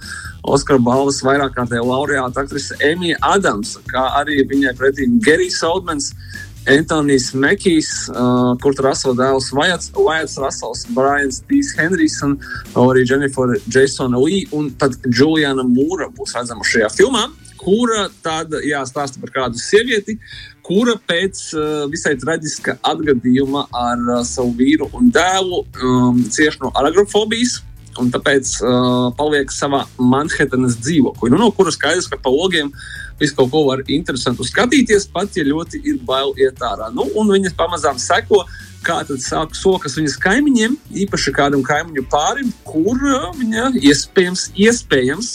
Oskara 0.49 0.81
balvas 0.81 1.19
vairāk 1.25 1.57
kārtējā 1.57 1.83
laureāta 1.85 2.45
aktrise 2.45 2.77
Emīļa 2.85 3.19
Adams, 3.35 3.75
kā 3.91 4.05
arī 4.21 4.39
viņai 4.49 4.75
pretī 4.79 5.09
Gerijs 5.25 5.61
Oldmans. 5.67 6.13
Antonius 6.69 7.33
Mekijs, 7.33 7.89
uh, 8.13 8.53
Kurta 8.61 8.85
Rasela 8.85 9.17
dēls, 9.17 9.49
Vajats, 9.57 10.37
Rasels, 10.37 10.85
Brians 10.93 11.41
Tīs 11.49 11.73
Henrijs 11.79 12.19
un 12.27 12.37
arī 12.77 13.07
Jennifer 13.09 13.55
Jasona 13.73 14.21
Lee 14.21 14.45
un 14.53 14.69
tad 14.77 14.99
Juliana 15.09 15.65
Mūra 15.65 16.11
būs 16.13 16.37
redzama 16.37 16.67
šajā 16.69 16.91
filmā, 16.93 17.25
kura 17.59 18.09
tad 18.25 18.53
jāstāsta 18.67 19.23
par 19.23 19.33
kādu 19.35 19.63
sievieti, 19.63 20.19
kura 20.67 20.99
pēc 21.09 21.41
uh, 21.57 21.87
visai 21.89 22.19
traģiska 22.21 22.77
atgadījuma 22.85 23.65
ar 23.73 24.05
uh, 24.05 24.21
savu 24.29 24.53
vīru 24.59 24.91
un 24.99 25.09
dēlu 25.15 25.65
um, 25.65 26.21
cieš 26.29 26.61
no 26.61 26.73
agrofobijas 26.77 27.63
un 27.99 28.13
tāpēc 28.15 28.59
uh, 28.63 29.09
paliek 29.19 29.51
savā 29.53 29.87
Manhetanas 29.99 30.77
dzīvoklī, 30.83 31.33
nu, 31.33 31.41
no 31.41 31.51
kuras 31.57 31.79
skaidrs, 31.79 32.11
ka 32.11 32.21
pa 32.21 32.31
logiem 32.33 32.71
visu 33.21 33.37
kaut 33.39 33.51
ko 33.53 33.65
var 33.69 33.83
interesantu 33.87 34.47
skatīties, 34.47 35.09
pat 35.13 35.37
ja 35.37 35.47
ļoti 35.47 35.83
ir 35.85 36.01
bail 36.07 36.35
iet 36.41 36.63
ārā. 36.65 36.91
Nu, 36.95 37.09
un 37.19 37.35
viņas 37.35 37.59
pamazām 37.59 38.01
seko. 38.03 38.45
Kā 38.87 39.01
tad 39.03 39.19
sāk 39.19 39.57
sokas 39.59 39.97
viņas 39.99 40.15
kaimiņiem, 40.23 40.77
īpaši 41.03 41.33
kādam 41.35 41.65
kaimiņu 41.67 42.05
pārim, 42.13 42.53
kur 42.63 42.95
uh, 42.95 43.33
viņa 43.35 43.73
iespējams, 43.83 44.53
iespējams 44.55 45.33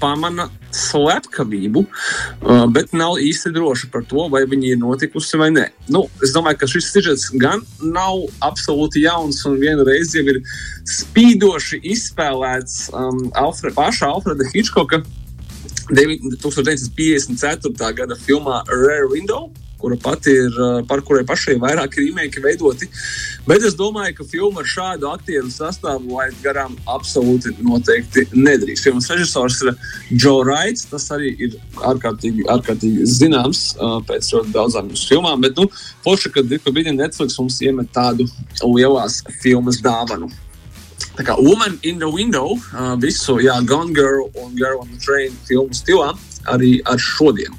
pamana 0.00 0.48
slepkavību, 0.74 1.84
uh, 1.84 2.64
bet 2.72 2.94
nav 2.96 3.20
īsti 3.22 3.52
droši 3.54 3.90
par 3.92 4.02
to, 4.10 4.26
vai 4.32 4.42
viņa 4.48 4.72
ir 4.72 4.80
notikusi 4.82 5.38
vai 5.38 5.50
nē. 5.54 5.68
Nu, 5.92 6.06
es 6.24 6.34
domāju, 6.34 6.60
ka 6.62 6.70
šis 6.72 6.90
sižets 6.94 7.28
gan 7.38 7.62
nav 7.84 8.24
absolūti 8.46 9.04
jauns 9.04 9.42
un 9.46 9.58
vienreiz 9.62 10.16
jau 10.16 10.26
ir 10.32 10.42
spīdoši 10.88 11.82
izspēlēts 11.94 12.88
um, 12.90 13.26
Alfred, 13.38 13.76
paša 13.78 14.10
Alfreda 14.10 14.50
Hitchcocka 14.50 15.04
1954. 15.90 17.94
gada 17.94 18.14
filmā 18.14 18.62
Rare 18.68 19.08
Window, 19.10 19.50
kura 19.80 19.96
pati 19.96 20.30
ir, 20.30 20.60
uh, 20.60 20.86
par 20.86 21.00
kurai 21.00 21.24
pašai 21.26 21.56
vairāk 21.60 21.96
remake 21.98 22.40
veidoti. 22.44 22.88
Bet 23.48 23.62
es 23.64 23.74
domāju, 23.74 24.14
ka 24.18 24.24
filma 24.28 24.60
ar 24.60 24.66
šādu 24.68 25.08
aktieru 25.10 25.50
sastāvu 25.50 26.18
laid 26.18 26.34
garām 26.44 26.76
absolūti 26.94 27.48
noteikti 27.64 28.26
nedrīkst. 28.36 28.84
Filmas 28.84 29.08
režisors 29.10 29.62
ir 29.64 29.72
Joe 30.12 30.44
Raits. 30.46 30.84
Tas 30.90 31.10
arī 31.16 31.32
ir 31.46 31.50
ārkārtīgi, 31.90 32.42
ārkārtīgi 32.52 33.08
zināms 33.08 33.60
uh, 33.78 33.98
pēc 34.06 34.30
ļoti 34.36 34.50
daudzām 34.54 34.92
mūsu 34.92 35.04
filmām. 35.14 35.38
Bet, 35.46 35.56
nu, 35.56 35.64
forši, 36.04 36.28
kad 36.36 36.52
Dikabīdien 36.52 37.00
Netflix 37.00 37.40
mums 37.40 37.58
iemet 37.64 37.88
tādu 37.96 38.28
lielās 38.62 39.22
filmas 39.40 39.80
dāvanu. 39.82 40.28
Tā 41.20 41.26
kā 41.28 41.34
Woman 41.36 41.74
in 41.84 41.98
the 42.00 42.08
Window, 42.08 42.54
uh, 42.72 42.94
visu 42.96 43.34
jā, 43.44 43.58
Gone 43.68 43.92
Girl 43.92 44.30
un 44.40 44.54
Girl 44.56 44.78
on 44.80 44.88
the 44.88 44.96
Train 45.04 45.34
filmu 45.44 45.76
stilā, 45.76 46.14
arī 46.48 46.78
ar 46.88 46.96
šodienu. 46.96 47.58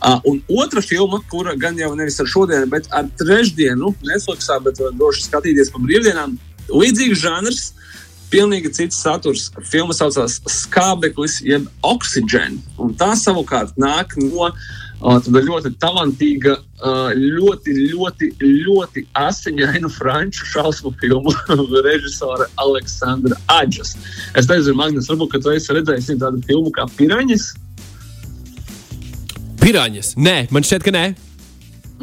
Uh, 0.00 0.16
un 0.30 0.38
otra 0.48 0.80
filma, 0.80 1.20
kura 1.28 1.52
gan 1.60 1.76
jau 1.76 1.90
nevis 1.98 2.16
ar 2.24 2.30
šodienu, 2.32 2.70
bet 2.72 2.88
ar 2.96 3.10
trešdienu, 3.20 3.92
Netflixā, 4.08 4.56
bet 4.64 4.80
droši 4.96 5.26
skatīties 5.26 5.68
pa 5.74 5.82
brīvdienām, 5.84 6.38
līdzīgs 6.72 7.20
žanrs. 7.20 7.60
Pilnīgi 8.34 8.72
cits 8.74 8.98
saturs. 8.98 9.50
Filma 9.70 9.94
saucās 9.94 10.40
Skābeklis, 10.50 11.38
jeb 11.46 11.68
Oxygen. 11.86 12.58
Un 12.82 12.96
tā 12.98 13.12
savukārt 13.18 13.76
nāk 13.78 14.16
no 14.18 14.48
uh, 14.48 14.56
ļoti 15.04 15.74
talantīga, 15.78 16.56
ļoti, 17.14 17.74
ļoti, 17.92 18.30
ļoti 18.40 19.04
asiņainu 19.14 19.90
franču 19.92 20.46
šausmu 20.46 20.94
filmu 21.00 21.32
režisora 21.86 22.46
Aleksandra 22.56 23.36
Aģas. 23.48 23.96
Es 24.34 24.48
nezinu, 24.48 24.76
Magnus, 24.76 25.08
varbūt 25.08 25.38
tu 25.42 25.52
esi 25.52 25.72
redzējis 25.76 26.18
tādu 26.20 26.42
filmu 26.46 26.72
kā 26.72 26.86
Piraņas. 26.96 27.52
Piraņas? 29.60 30.14
Nē, 30.16 30.48
man 30.50 30.64
šķiet, 30.64 30.84
ka 30.84 30.92
nē. 30.94 31.04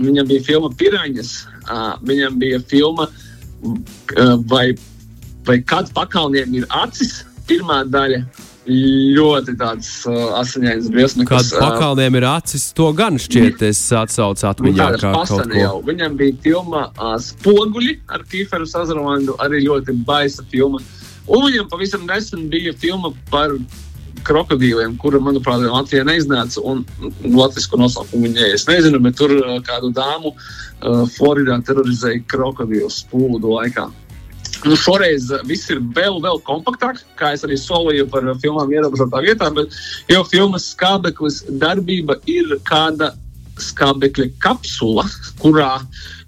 Viņam 0.02 0.28
bija 0.30 0.46
filma 0.46 0.72
Piraņas. 0.78 1.34
Viņam 2.06 2.40
bija 2.42 2.62
filma 2.70 3.10
vai, 4.50 4.72
vai 5.48 5.60
kad 5.66 5.92
pakalniem 5.96 6.62
ir 6.62 6.70
acis, 6.84 7.22
pirmā 7.50 7.84
daļa. 7.90 8.24
Ļoti 8.72 9.56
tāds 9.58 9.88
uh, 10.06 10.36
asiņains 10.38 10.92
briesmas. 10.94 11.26
Kad 11.28 11.48
pakalniem 11.58 12.20
ir 12.20 12.28
acis, 12.30 12.68
to 12.78 12.92
gan 12.94 13.18
šķiet, 13.20 13.64
es 13.66 13.80
atsaucu 13.98 14.46
atmiņā. 14.52 14.90
Kā 15.02 15.14
kaut 15.18 15.32
ko. 15.34 15.58
Jau. 15.58 15.80
Viņam 15.88 16.18
bija 16.20 16.38
filma 16.46 16.84
uh, 16.92 17.16
Spoguļi 17.26 17.96
ar 18.14 18.22
Kīferu 18.30 18.70
Sazarvandu, 18.70 19.34
arī 19.42 19.64
ļoti 19.66 19.98
baisa 20.06 20.46
filma. 20.54 20.80
Un 21.26 21.48
viņam 21.48 21.72
pavisam 21.74 22.06
nesen 22.06 22.46
bija 22.54 22.76
filma 22.78 23.10
par 23.34 23.58
krokodīliem, 24.28 24.94
kura, 25.02 25.18
manuprāt, 25.24 25.66
Latvijā 25.66 26.06
neiznāca. 26.06 26.62
Un 26.62 26.86
latviešu 27.26 27.82
nosaukumu 27.82 28.30
viņai 28.30 28.52
es 28.60 28.68
nezinu, 28.70 29.02
bet 29.02 29.18
tur 29.18 29.34
kādu 29.66 29.90
dāmu 29.96 30.36
uh, 30.36 31.04
Floridā 31.18 31.58
terorizēja 31.66 32.22
krokodīlus 32.30 33.02
plūdu 33.10 33.58
laikā. 33.58 33.90
Nu, 34.62 34.76
šoreiz 34.78 35.32
viss 35.50 35.72
ir 35.74 35.80
vēl, 35.96 36.20
vēl 36.22 36.38
kompaktāk, 36.46 37.00
kā 37.18 37.32
es 37.34 37.42
arī 37.48 37.58
solīju 37.58 38.06
par 38.14 38.28
filmām 38.44 38.70
ierobežotā 38.70 39.24
vietā, 39.26 39.50
bet 39.56 39.74
jau 40.12 40.22
filmas 40.30 40.68
skābeklis 40.76 41.42
darbība 41.62 42.20
ir 42.30 42.54
kāda 42.70 43.12
skābekļa 43.62 44.28
kapsula, 44.42 45.08
kurā 45.42 45.80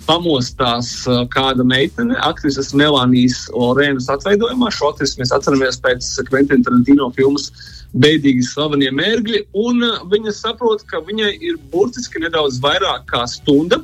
pamostās 0.08 0.90
kāda 1.34 1.64
meitene, 1.68 2.18
aktrises 2.26 2.74
Melānijas 2.76 3.46
Lorēnas 3.54 4.10
atveidojumā. 4.12 4.72
Šo 4.74 4.92
aktrisi 4.92 5.22
mēs 5.22 5.32
atceramies 5.36 5.80
pēc 5.86 6.10
Quentin 6.30 6.66
Tarantino 6.66 7.12
filmas 7.16 7.52
Beidīgi 7.94 8.42
slavenie 8.50 8.90
mērgļi, 8.98 9.46
un 9.62 9.86
viņa 10.10 10.34
saprot, 10.34 10.82
ka 10.90 11.04
viņai 11.06 11.36
ir 11.46 11.62
burtiski 11.72 12.24
nedaudz 12.24 12.58
vairāk 12.64 13.06
kā 13.14 13.28
stunda 13.30 13.84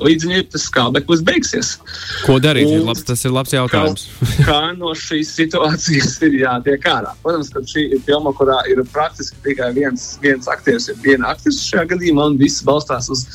līdz 0.00 0.26
viņai 0.26 0.42
tas 0.52 0.66
skābeklis 0.68 1.22
beigsies. 1.26 1.70
Ko 2.24 2.38
darīt? 2.42 2.68
Un, 2.70 2.80
ir 2.80 2.86
labs, 2.88 3.04
tas 3.06 3.24
ir 3.24 3.34
labs 3.34 3.54
jautājums. 3.54 4.06
kā, 4.20 4.44
kā 4.48 4.60
no 4.78 4.94
šīs 4.98 5.32
situācijas 5.38 6.16
ir 6.26 6.38
jātiek 6.42 6.88
ārā? 6.90 7.14
Protams, 7.22 7.52
ka 7.54 7.62
šī 7.70 7.86
ir 7.96 8.02
filma, 8.06 8.34
kurā 8.36 8.60
ir 8.70 8.82
praktiski 8.94 9.40
tikai 9.46 9.70
viens, 9.76 10.14
viens 10.24 10.50
aktieris, 10.50 10.90
ir 10.90 11.00
viena 11.04 11.32
aktrise 11.34 11.62
šajā 11.68 11.88
gadījumā, 11.94 12.30
un 12.32 12.38
viss 12.40 12.64
balstās 12.66 13.10
uz 13.12 13.26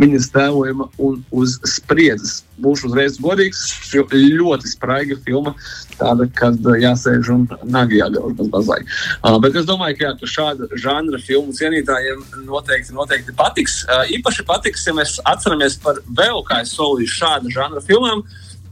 viņas 0.00 0.30
tēlojuma 0.34 0.90
un 1.02 1.20
uz 1.34 1.58
spriedzes. 1.68 2.42
Būšu 2.62 2.90
uzreiz 2.90 3.18
godīgs, 3.18 3.62
ļoti 3.94 4.70
spraiga 4.70 5.16
filma, 5.24 5.54
tāda, 5.98 6.26
kad 6.38 6.58
jāsēž 6.80 7.30
un 7.34 7.46
nagi 7.66 7.98
jāgauž 7.98 8.36
bez 8.38 8.50
bazai. 8.52 8.80
Uh, 9.22 9.38
bet 9.42 9.58
es 9.58 9.66
domāju, 9.66 9.98
ka, 9.98 10.06
jā, 10.06 10.12
ka 10.20 10.30
šāda 10.30 10.68
žanra 10.78 11.18
filmu 11.22 11.54
cienītājiem 11.56 12.22
noteikti, 12.46 12.94
noteikti 12.94 13.34
patiks. 13.38 13.82
Uh, 13.88 14.04
īpaši 14.18 14.46
patiks, 14.46 14.86
ja 14.86 14.94
mēs 14.96 15.18
atceramies 15.26 15.78
par 15.82 15.98
vēl, 16.06 16.44
kā 16.46 16.62
es 16.62 16.74
solīju, 16.78 17.10
šāda 17.10 17.54
žanra 17.54 17.82
filmām, 17.84 18.22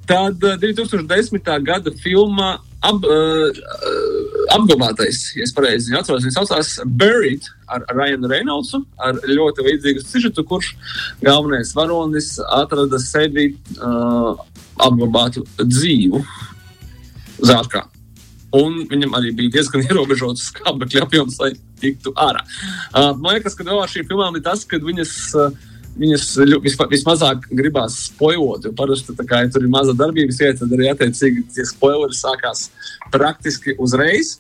tad 0.07 0.43
uh, 0.47 0.59
2010. 0.63 1.53
gada 1.67 1.95
filma 2.03 2.59
ap, 2.83 3.07
uh, 3.07 3.61
apglabātais, 4.57 5.23
ja 5.37 5.47
es 5.47 5.55
pareizi 5.57 5.95
atceros, 5.97 6.25
viņa 6.27 6.35
saucās 6.37 6.75
Buried 6.87 7.47
ar 7.73 7.87
Ryanu 7.95 8.31
Reynoldsu, 8.31 8.83
ar 9.01 9.19
ļoti 9.29 9.67
līdzīgu 9.69 10.05
sižetu, 10.05 10.45
kurš 10.49 10.75
galvenais 11.23 11.73
varonis 11.77 12.35
atrada 12.59 13.01
sevi 13.03 13.53
uh, 13.79 14.35
apglabātu 14.83 15.47
dzīvu 15.63 16.23
zārkā. 17.43 17.87
Un 18.53 18.83
viņam 18.91 19.15
arī 19.17 19.33
bija 19.37 19.57
diezgan 19.59 19.85
ierobežots 19.89 20.51
skābekļa 20.51 21.07
apjoms, 21.07 21.39
lai 21.41 21.55
tiktu 21.83 22.13
ārā. 22.21 22.45
Uh, 22.93 23.13
man 23.17 23.39
liekas, 23.39 23.57
ka 23.59 23.67
ar 23.67 23.91
šīm 23.91 24.09
filmām 24.11 24.37
ir 24.39 24.45
tas, 24.47 24.67
ka 24.69 24.81
viņas 24.83 25.15
uh, 25.39 25.71
viņas 25.99 26.25
visma, 26.65 26.87
vismazāk 26.91 27.47
gribās 27.53 27.99
spoilot. 28.09 28.71
Parasti, 28.79 29.15
kā, 29.29 29.43
ja 29.45 29.53
tur 29.53 29.67
ir 29.67 29.73
maza 29.73 29.95
darbības 29.97 30.41
vieta, 30.41 30.63
tad 30.65 30.75
arī 30.77 30.91
attiecīgi 30.93 31.45
tie 31.55 31.67
spoileri 31.69 32.17
sākās 32.17 32.69
praktiski 33.13 33.77
uzreiz. 33.83 34.37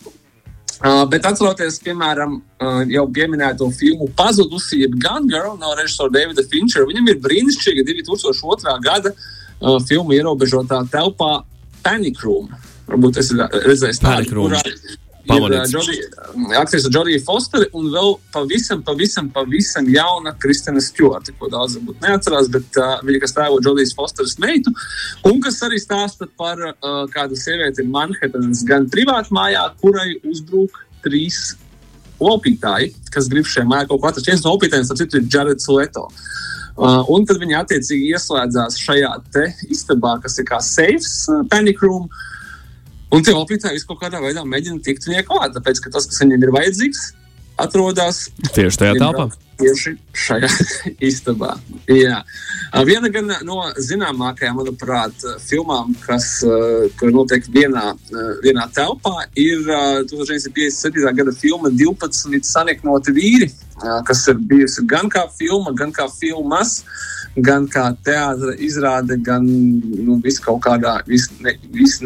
Uh, 0.82 1.04
bet 1.06 1.22
atceroties, 1.28 1.76
piemēram, 1.84 2.40
uh, 2.40 2.80
jau 2.90 3.04
pieminēto 3.14 3.68
filmu 3.76 4.08
Pazudusī, 4.18 4.80
jeb 4.82 4.96
Gun 4.98 5.28
Girl 5.30 5.54
no 5.60 5.76
režisora 5.78 6.10
Davida 6.10 6.42
Finčera. 6.50 6.88
Viņam 6.88 7.12
ir 7.12 7.20
brīnišķīga 7.22 7.84
2002. 7.92 8.74
gada 8.82 9.12
uh, 9.12 9.76
filma 9.86 10.16
ierobežotā 10.18 10.80
telpā 10.90 11.44
Panic 11.86 12.18
Room. 12.24 12.50
Varbūt 12.88 13.22
Panic 14.02 14.34
Room. 14.34 14.50
kurā 14.50 14.64
ir 14.66 15.01
Pamanīts. 15.28 15.70
Jodie- 15.70 16.58
aktrise 16.58 16.90
Jodija 16.90 17.20
Fosteri 17.22 17.68
un 17.78 17.86
vēl 17.94 18.16
pavisam, 18.34 18.82
pavisam, 18.82 19.28
pavisam 19.30 19.86
jauna 19.86 20.32
Kristina 20.38 20.82
Stjorta, 20.82 21.34
ko 21.38 21.50
daudz 21.52 21.76
varbūt 21.78 22.02
neatcerās, 22.02 22.50
bet 22.50 22.78
uh, 22.80 22.96
viņa, 23.06 23.20
kas 23.22 23.36
tēlo 23.36 23.60
Jodijas 23.62 23.94
Fosteras 23.94 24.34
meitu, 24.42 24.72
un 25.30 25.40
kas 25.44 25.60
arī 25.62 25.78
stāsta 25.82 26.26
par 26.38 26.58
uh, 26.58 27.04
kādu 27.12 27.38
sievieti 27.38 27.86
Manhetanas 27.86 28.64
gan 28.66 28.88
privātu 28.90 29.36
mājā, 29.38 29.68
kurai 29.82 30.16
uzbruk 30.26 30.82
trīs 31.06 31.54
opītāji, 32.22 32.92
kas 33.14 33.30
grib 33.30 33.46
šajā 33.50 33.66
mājā 33.68 33.88
kaut 33.90 34.02
ko 34.02 34.10
atrast. 34.10 34.28
Viens 34.30 34.44
no 34.44 34.54
opītājiem, 34.56 34.86
starp 34.86 35.02
citu, 35.02 35.22
ir 35.22 35.30
Jareds 35.30 35.70
Leto. 35.70 36.08
Uh, 36.72 37.02
un 37.12 37.26
tad 37.28 37.36
viņi 37.42 37.58
attiecīgi 37.58 38.14
ieslēdzās 38.16 38.78
šajā 38.80 39.10
istabā, 39.68 40.16
kas 40.22 40.38
ir 40.40 40.46
kā 40.48 40.58
safes, 40.64 41.26
uh, 41.28 41.42
panic 41.52 41.82
room. 41.84 42.08
Un 43.12 43.24
tie 43.24 43.34
opītāji 43.36 43.82
kaut 43.88 44.00
kādā 44.00 44.22
veidā 44.22 44.44
mēģina 44.48 44.80
tikt 44.84 45.08
viņai 45.08 45.26
klāt, 45.28 45.52
tāpēc 45.56 45.82
ka 45.84 45.92
tas, 45.92 46.08
kas 46.08 46.22
viņiem 46.22 46.46
ir 46.46 46.54
vajadzīgs, 46.54 47.10
atrodas 47.60 48.26
Tieši 48.54 48.80
tajā 48.80 48.94
telpā. 49.00 49.26
Tieši 49.60 49.92
šajā 50.16 50.48
istabā. 51.10 51.52
Jā. 51.90 52.22
Uh, 52.72 52.82
Viena 52.88 53.10
no 53.44 53.58
zināmākajām, 53.76 54.56
manuprāt, 54.58 55.26
filmām, 55.44 55.92
kas 56.06 56.40
uh, 56.46 56.88
kur 56.98 57.12
notiek 57.14 57.46
vienā, 57.52 57.92
uh, 57.92 58.30
vienā 58.42 58.64
telpā, 58.74 59.26
ir 59.38 59.60
uh, 59.68 60.00
1957. 60.08 61.04
gada 61.20 61.36
filma 61.36 61.70
12 61.70 62.48
saniknoti 62.48 63.14
vīri, 63.14 63.50
uh, 63.52 64.00
kas 64.08 64.24
ir 64.32 64.40
bijusi 64.40 64.86
gan 64.88 65.12
kā 65.12 65.26
filma, 65.36 65.74
gan 65.76 65.92
kā 65.94 66.08
filmas, 66.16 66.80
gan 67.36 67.66
kā 67.70 67.84
teātris 68.04 68.60
izrāde, 68.60 69.16
gan 69.24 69.46
nu, 69.46 70.18
vis 70.24 70.38
kaut 70.42 70.60
kādā 70.66 70.98
vis, 71.08 71.28
ne, 71.40 71.54
vis 71.72 71.98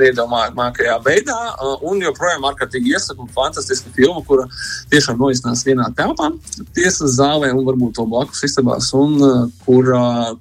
veidā. 1.03 1.39
Uh, 1.57 1.83
un 1.91 2.03
joprojām 2.05 2.47
ārkārtīgi 2.51 2.95
iesaku 2.95 3.25
un 3.25 3.33
fantastiska 3.35 3.91
filma, 3.97 4.23
kura 4.27 4.47
tiešām 4.93 5.19
noiznās 5.19 5.65
vienā 5.67 5.89
telpā, 5.99 6.31
tiesas 6.77 7.19
zālē 7.19 7.51
un 7.55 7.65
varbūt 7.67 7.97
to 7.99 8.07
blakus 8.11 8.45
istabās, 8.47 8.93
un 8.95 9.17
uh, 9.19 9.41
kur, 9.67 9.91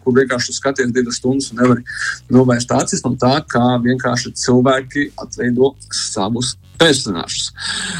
kur 0.04 0.19
vienkārši 0.19 0.54
skaties 0.60 0.93
divas 0.93 1.17
stundas 1.21 1.50
un 1.52 1.63
nevari 1.63 1.86
novērst 2.34 2.76
acis 2.78 3.06
no 3.06 3.15
tā, 3.19 3.39
kā 3.50 3.65
vienkārši 3.82 4.36
cilvēki 4.45 5.10
atveido 5.26 5.74
savus 5.89 6.56
personāžus. 6.79 7.51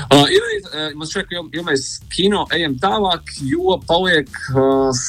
Uh, 0.10 0.26
ir 0.32 0.44
uh, 0.46 0.92
man 0.98 1.10
šķiet, 1.10 1.30
ka 1.30 1.38
jo, 1.38 1.44
jo 1.54 1.64
mēs 1.68 1.86
kino 2.14 2.46
ejam 2.56 2.76
tālāk, 2.82 3.32
jo 3.48 3.78
paliek 3.88 4.30
uh, 4.54 5.04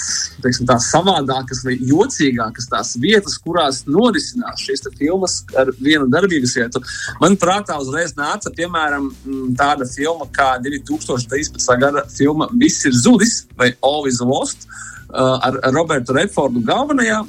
teiksim, 0.45 0.67
tā 0.69 0.79
savādākas 0.83 1.63
vai 1.67 1.77
jocīgākas 1.81 2.71
tās 2.73 2.95
vietas, 3.03 3.39
kurās 3.43 3.83
norisinās 3.91 4.63
šīs 4.63 4.87
filmas 4.99 5.41
ar 5.59 5.73
vienu 5.81 6.09
darbības 6.13 6.57
vietu. 6.59 6.83
Man 7.23 7.39
prātā 7.41 7.79
uzreiz 7.83 8.15
nāca, 8.19 8.53
piemēram, 8.57 9.11
mm, 9.13 9.55
tāda 9.59 9.89
filma 9.91 10.29
kā 10.33 10.57
2013. 10.63 11.81
gada 11.81 12.07
filma 12.13 12.49
Viss 12.57 12.87
ir 12.87 12.95
zudis 12.95 13.45
vai 13.59 13.73
All 13.85 14.07
is 14.09 14.21
Lost 14.21 14.69
uh, 14.69 15.39
ar, 15.43 15.61
Robertu 15.75 16.17
Redfordu 16.17 16.63
galvenajā. 16.67 17.25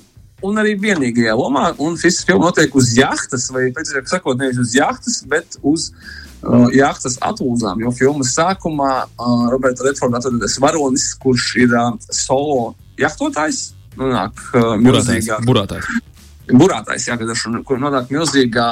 Un 0.46 0.60
arī 0.62 0.76
vienīgajā 0.78 1.32
lomā, 1.34 1.72
un 1.82 1.96
šis 1.98 2.20
filmas 2.28 2.52
notiek 2.52 2.76
uz 2.78 2.92
jahtas, 2.94 3.48
vai 3.50 3.72
precīzāk 3.74 4.06
sakot, 4.12 4.38
nevis 4.38 4.60
uz 4.62 4.76
jahtas, 4.78 5.24
bet 5.26 5.58
uz 5.66 5.88
uh, 5.90 6.27
jahtas 6.76 7.18
atlūzām. 7.24 7.82
Jo 7.82 7.92
filmas 7.96 8.34
sākumā 8.38 8.92
uh, 9.06 9.48
Roberta 9.52 9.86
Redforda 9.88 10.22
atrodas 10.22 10.58
varonis, 10.62 11.10
kurš 11.22 11.48
ir 11.64 11.74
uh, 11.74 11.96
solo 12.12 12.76
jahtotājs. 13.00 13.74
Nonāk 13.98 14.38
uh, 14.54 14.76
Burātājs. 14.78 15.26
milzīgā 15.26 15.42
Burātājs. 15.48 15.90
burātais, 16.54 17.08
jā, 17.10 17.18
kad 17.20 17.28
viņš 17.28 17.64
kur 17.68 17.80
nonāk 17.82 18.12
milzīgā 18.14 18.68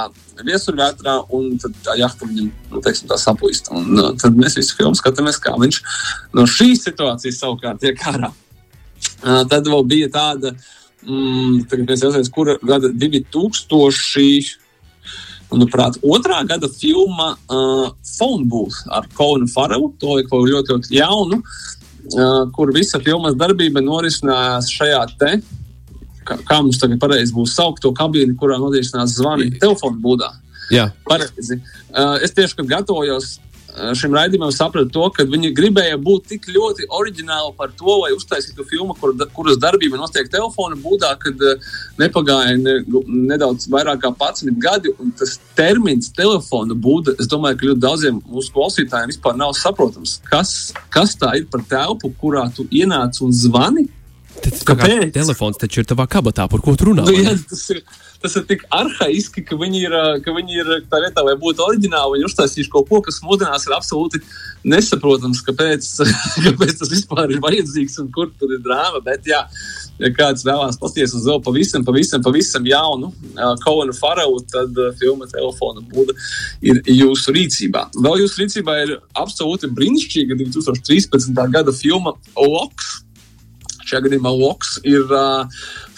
viesuļvētrā, 0.45 1.15
un 1.35 1.57
tad 1.59 1.75
tā 1.83 1.97
jahta 1.99 2.27
viņam, 2.29 2.51
nu, 2.71 2.81
teiksim, 2.85 3.09
tā 3.09 3.17
saplīst. 3.19 3.71
Un 3.73 3.97
uh, 3.97 4.11
tad 4.21 4.37
mēs 4.39 4.57
visu 4.59 4.77
filmu 4.77 4.95
skatāmies, 4.95 5.41
kā 5.41 5.55
viņš 5.59 5.81
no 6.37 6.45
šīs 6.47 6.85
situācijas 6.85 7.41
savukārt 7.41 7.81
tiek 7.83 7.99
ārā. 8.11 8.31
Uh, 9.25 9.41
tad 9.49 9.67
vēl 9.67 9.83
bija 9.89 10.11
tāda, 10.13 10.53
mm, 11.03 11.65
tagad 11.71 11.89
mēs 11.89 12.05
jāsaka, 12.05 12.31
kura 12.35 12.59
gada 12.63 12.93
2000. 12.93 14.61
Manuprāt, 15.55 15.97
otrā 16.03 16.41
gada 16.47 16.67
filma 16.71 17.33
uh, 17.47 17.89
Phone 18.17 18.45
Booth 18.51 18.83
ar 18.91 19.07
Kolinu 19.15 19.47
Farelu, 19.51 19.93
to 20.01 20.19
ir 20.19 20.27
kaut 20.27 20.49
ļoti, 20.49 20.75
ļoti 20.75 20.97
jaunu, 20.97 21.39
uh, 21.39 22.41
kur 22.55 22.73
visa 22.75 22.99
filmas 23.03 23.37
darbība 23.39 23.83
norisinājās 23.85 24.71
šajā 24.75 25.03
te, 25.21 25.31
kā, 26.27 26.39
kā 26.49 26.59
mums 26.59 26.81
tagad 26.81 26.99
pareizi 26.99 27.35
būs 27.35 27.55
saukt 27.55 27.83
to 27.85 27.93
kabīni, 27.95 28.35
kurā 28.39 28.59
nodrošinās 28.59 29.15
zvani 29.15 29.53
telefonu 29.61 30.01
būdā. 30.03 30.33
Jā, 30.73 30.89
Pareizi. 31.05 31.59
Uh, 31.93 32.17
es 32.25 32.33
tieši, 32.33 32.65
gatavojos 32.65 33.35
šim 33.97 34.13
raidījumam, 34.15 34.51
sapratu 34.55 34.91
to, 34.93 35.07
ka 35.15 35.25
viņi 35.27 35.51
gribēja 35.55 35.97
būt 36.01 36.29
tik 36.31 36.47
ļoti 36.51 36.87
oriģināli 36.95 37.53
par 37.57 37.73
to, 37.77 37.97
lai 38.03 38.13
uztaisītu 38.15 38.65
filmu, 38.69 38.95
kur, 38.99 39.15
kuras 39.35 39.59
darbība 39.61 39.99
notiek 39.99 40.29
telefona 40.31 40.77
būdā, 40.79 41.11
kad 41.21 41.41
uh, 41.43 41.65
nepagāja 41.99 42.55
ne, 42.61 42.77
nedaudz 43.31 43.67
vairāk 43.71 44.03
kā 44.05 44.13
11 44.13 44.61
gadi. 44.61 44.93
un 44.99 45.11
Tas 45.19 45.37
termins 45.57 46.11
telefona 46.15 46.75
būda, 46.75 47.15
es 47.19 47.29
domāju, 47.31 47.59
ka 47.59 47.69
ļoti 47.71 47.83
daudziem 47.83 48.21
mūsu 48.23 48.53
klausītājiem 48.55 49.13
vispār 49.13 49.37
nav 49.39 49.53
saprotams, 49.59 50.19
kas, 50.29 50.55
kas 50.93 51.15
tā 51.19 51.35
ir 51.39 51.49
par 51.51 51.63
telpu, 51.69 52.11
kurā 52.21 52.47
tu 52.55 52.67
ienāc 52.71 53.21
un 53.25 53.35
zvani. 53.35 53.87
tas 54.41 54.63
kā 54.63 54.75
Kāpēc? 54.75 55.11
telefons, 55.15 55.59
taču 55.59 55.83
ir 55.83 55.87
tavā 55.89 56.07
kabatā, 56.11 56.47
par 56.51 56.63
ko 56.63 56.75
tu 56.75 56.91
runā. 56.91 57.07
Nu, 57.07 57.15
jā, 57.15 57.35
tas, 57.49 57.63
ir, 57.71 57.83
tas 58.21 58.35
ir 58.39 58.45
tik 58.49 58.65
arhaiski, 58.73 59.43
ka 59.45 59.57
viņi 59.59 59.81
ir, 59.87 59.95
ka 60.25 60.33
viņi 60.35 60.59
ir 60.61 60.71
tā 60.91 61.01
vietā, 61.03 61.23
lai 61.25 61.35
būtu 61.39 61.63
oriģināli. 61.65 62.17
Viņi 62.17 62.27
uztaisījuši 62.29 62.71
kaut 62.73 62.89
ko, 62.89 63.01
kas 63.05 63.21
mūsdienās 63.25 63.67
ir 63.67 63.75
absolūti 63.75 64.21
nesaprotams, 64.65 65.41
kāpēc, 65.45 65.87
kāpēc 66.47 66.75
tas 66.81 66.91
vispār 66.91 67.35
ir 67.35 67.43
vajadzīgs 67.43 67.99
un 68.03 68.09
kur 68.15 68.31
tur 68.39 68.55
ir 68.55 68.63
drāma. 68.65 69.01
Bet, 69.05 69.27
jā, 69.29 69.41
ja 70.01 70.11
kāds 70.15 70.45
vēlās 70.47 70.79
paskatīties 70.81 71.15
uz 71.19 71.29
vēl 71.29 71.41
pavisam, 71.45 71.85
pavisam, 71.87 72.23
pavisam 72.25 72.67
jaunu 72.69 73.11
Kaunu 73.63 73.95
Farelu, 73.95 74.41
tad 74.51 74.77
filma 74.99 75.29
telefona 75.31 75.83
būda 75.93 76.15
ir 76.65 76.81
jūsu 76.89 77.35
rīcībā. 77.35 77.87
Vēl 77.99 78.25
jūsu 78.25 78.43
rīcībā 78.43 78.77
ir 78.83 78.97
absolūti 79.17 79.71
brīnišķīga 79.75 80.39
2013. 80.43 81.41
gada 81.53 81.75
filma 81.75 82.15
Loks. 82.35 83.01
Šajā 83.85 84.07
gadījumā 84.07 84.31
Loks 84.33 84.79
ir 84.87 85.11
uh, 85.13 85.45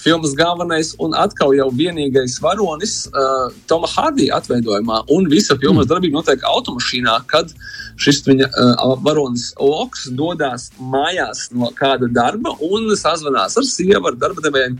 filmas 0.08 0.34
galvenais 0.34 0.94
un 1.04 1.12
atkal 1.20 1.52
jau 1.58 1.68
vienīgais 1.76 2.38
varonis 2.40 2.94
uh, 3.10 3.50
Toma 3.68 3.90
Hardija 3.92 4.38
atveidojumā. 4.40 5.02
Un 5.12 5.28
visa 5.28 5.58
filmas 5.60 5.90
darbība 5.90 6.22
notiek 6.22 6.46
automašīnā, 6.48 7.18
kad 7.28 7.52
šis 8.00 8.22
viņa 8.24 8.48
uh, 8.48 8.94
varonis 9.04 9.50
Loks 9.60 10.06
dodas 10.16 10.70
mājās 10.80 11.50
no 11.52 11.74
kāda 11.76 12.08
darba 12.14 12.54
un 12.64 12.88
sazvanās 12.96 13.58
ar 13.60 13.68
sievu, 13.68 14.08
ar 14.08 14.16
darba 14.22 14.44
devējiem, 14.46 14.78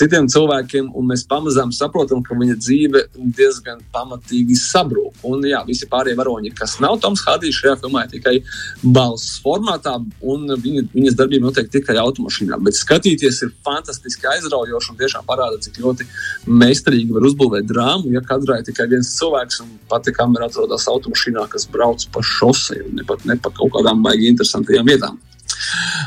citiem 0.00 0.26
cilvēkiem. 0.32 0.90
un 0.96 1.06
Mēs 1.12 1.22
pamazām 1.30 1.70
saprotam, 1.72 2.24
ka 2.26 2.34
viņa 2.34 2.58
dzīve 2.58 3.04
diezgan 3.38 3.78
pamatīgi 3.94 4.58
sabrūk. 4.58 5.22
Un 5.28 5.46
jā, 5.46 5.62
visi 5.68 5.86
pārējie 5.88 6.18
varoņi, 6.18 6.52
kas 6.58 6.78
nav 6.82 6.98
Toms 7.04 7.22
Hardijs, 7.28 7.60
šajā 7.62 7.76
filmā 7.84 8.04
ir 8.08 8.16
tikai 8.16 8.34
balss 8.82 9.38
formātā, 9.44 9.94
un 10.34 10.50
viņa, 10.50 10.88
viņas 10.96 11.20
darbība 11.20 11.46
notiek 11.46 11.70
tikai 11.78 11.96
automašīnā. 12.02 12.58
Bet 12.66 12.80
skatīties 12.80 13.44
ir 13.46 13.54
fantastiski 13.64 14.26
aizraujoši 14.48 14.92
un 14.92 14.98
tiešām 14.98 15.26
parāda, 15.28 15.60
cik 15.62 15.78
ļoti 15.82 16.06
meistarīgi 16.48 17.14
var 17.14 17.26
uzbūvēt 17.28 17.68
drāmu. 17.68 18.12
Ja 18.14 18.22
kadrā 18.24 18.60
ir 18.60 18.66
tikai 18.68 18.88
viens 18.90 19.10
cilvēks 19.18 19.62
un 19.64 19.74
pati 19.90 20.14
kamera 20.16 20.48
atrodas 20.48 20.88
automašīnā, 20.90 21.46
kas 21.52 21.68
brauc 21.72 22.06
pa 22.14 22.24
šosei 22.24 22.82
un 22.86 22.98
ne 22.98 23.06
pat 23.08 23.24
ne 23.28 23.36
pa 23.36 23.52
kaut 23.54 23.74
kādām 23.76 24.02
baigi 24.04 24.30
interesantajām 24.32 24.88
vietām. 24.88 25.18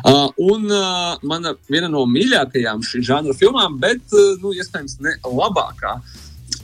Uh, 0.07 0.29
un 0.37 0.69
uh, 0.71 1.17
mana 1.27 1.53
viena 1.69 1.89
no 1.91 2.05
mīļākajām 2.09 2.83
šī 2.87 3.01
žanra 3.05 3.35
filmām, 3.37 3.77
bet 3.81 4.01
uh, 4.15 4.37
nu, 4.41 4.53
iespējams 4.55 4.99
ne 5.03 5.17
labākā, 5.25 5.97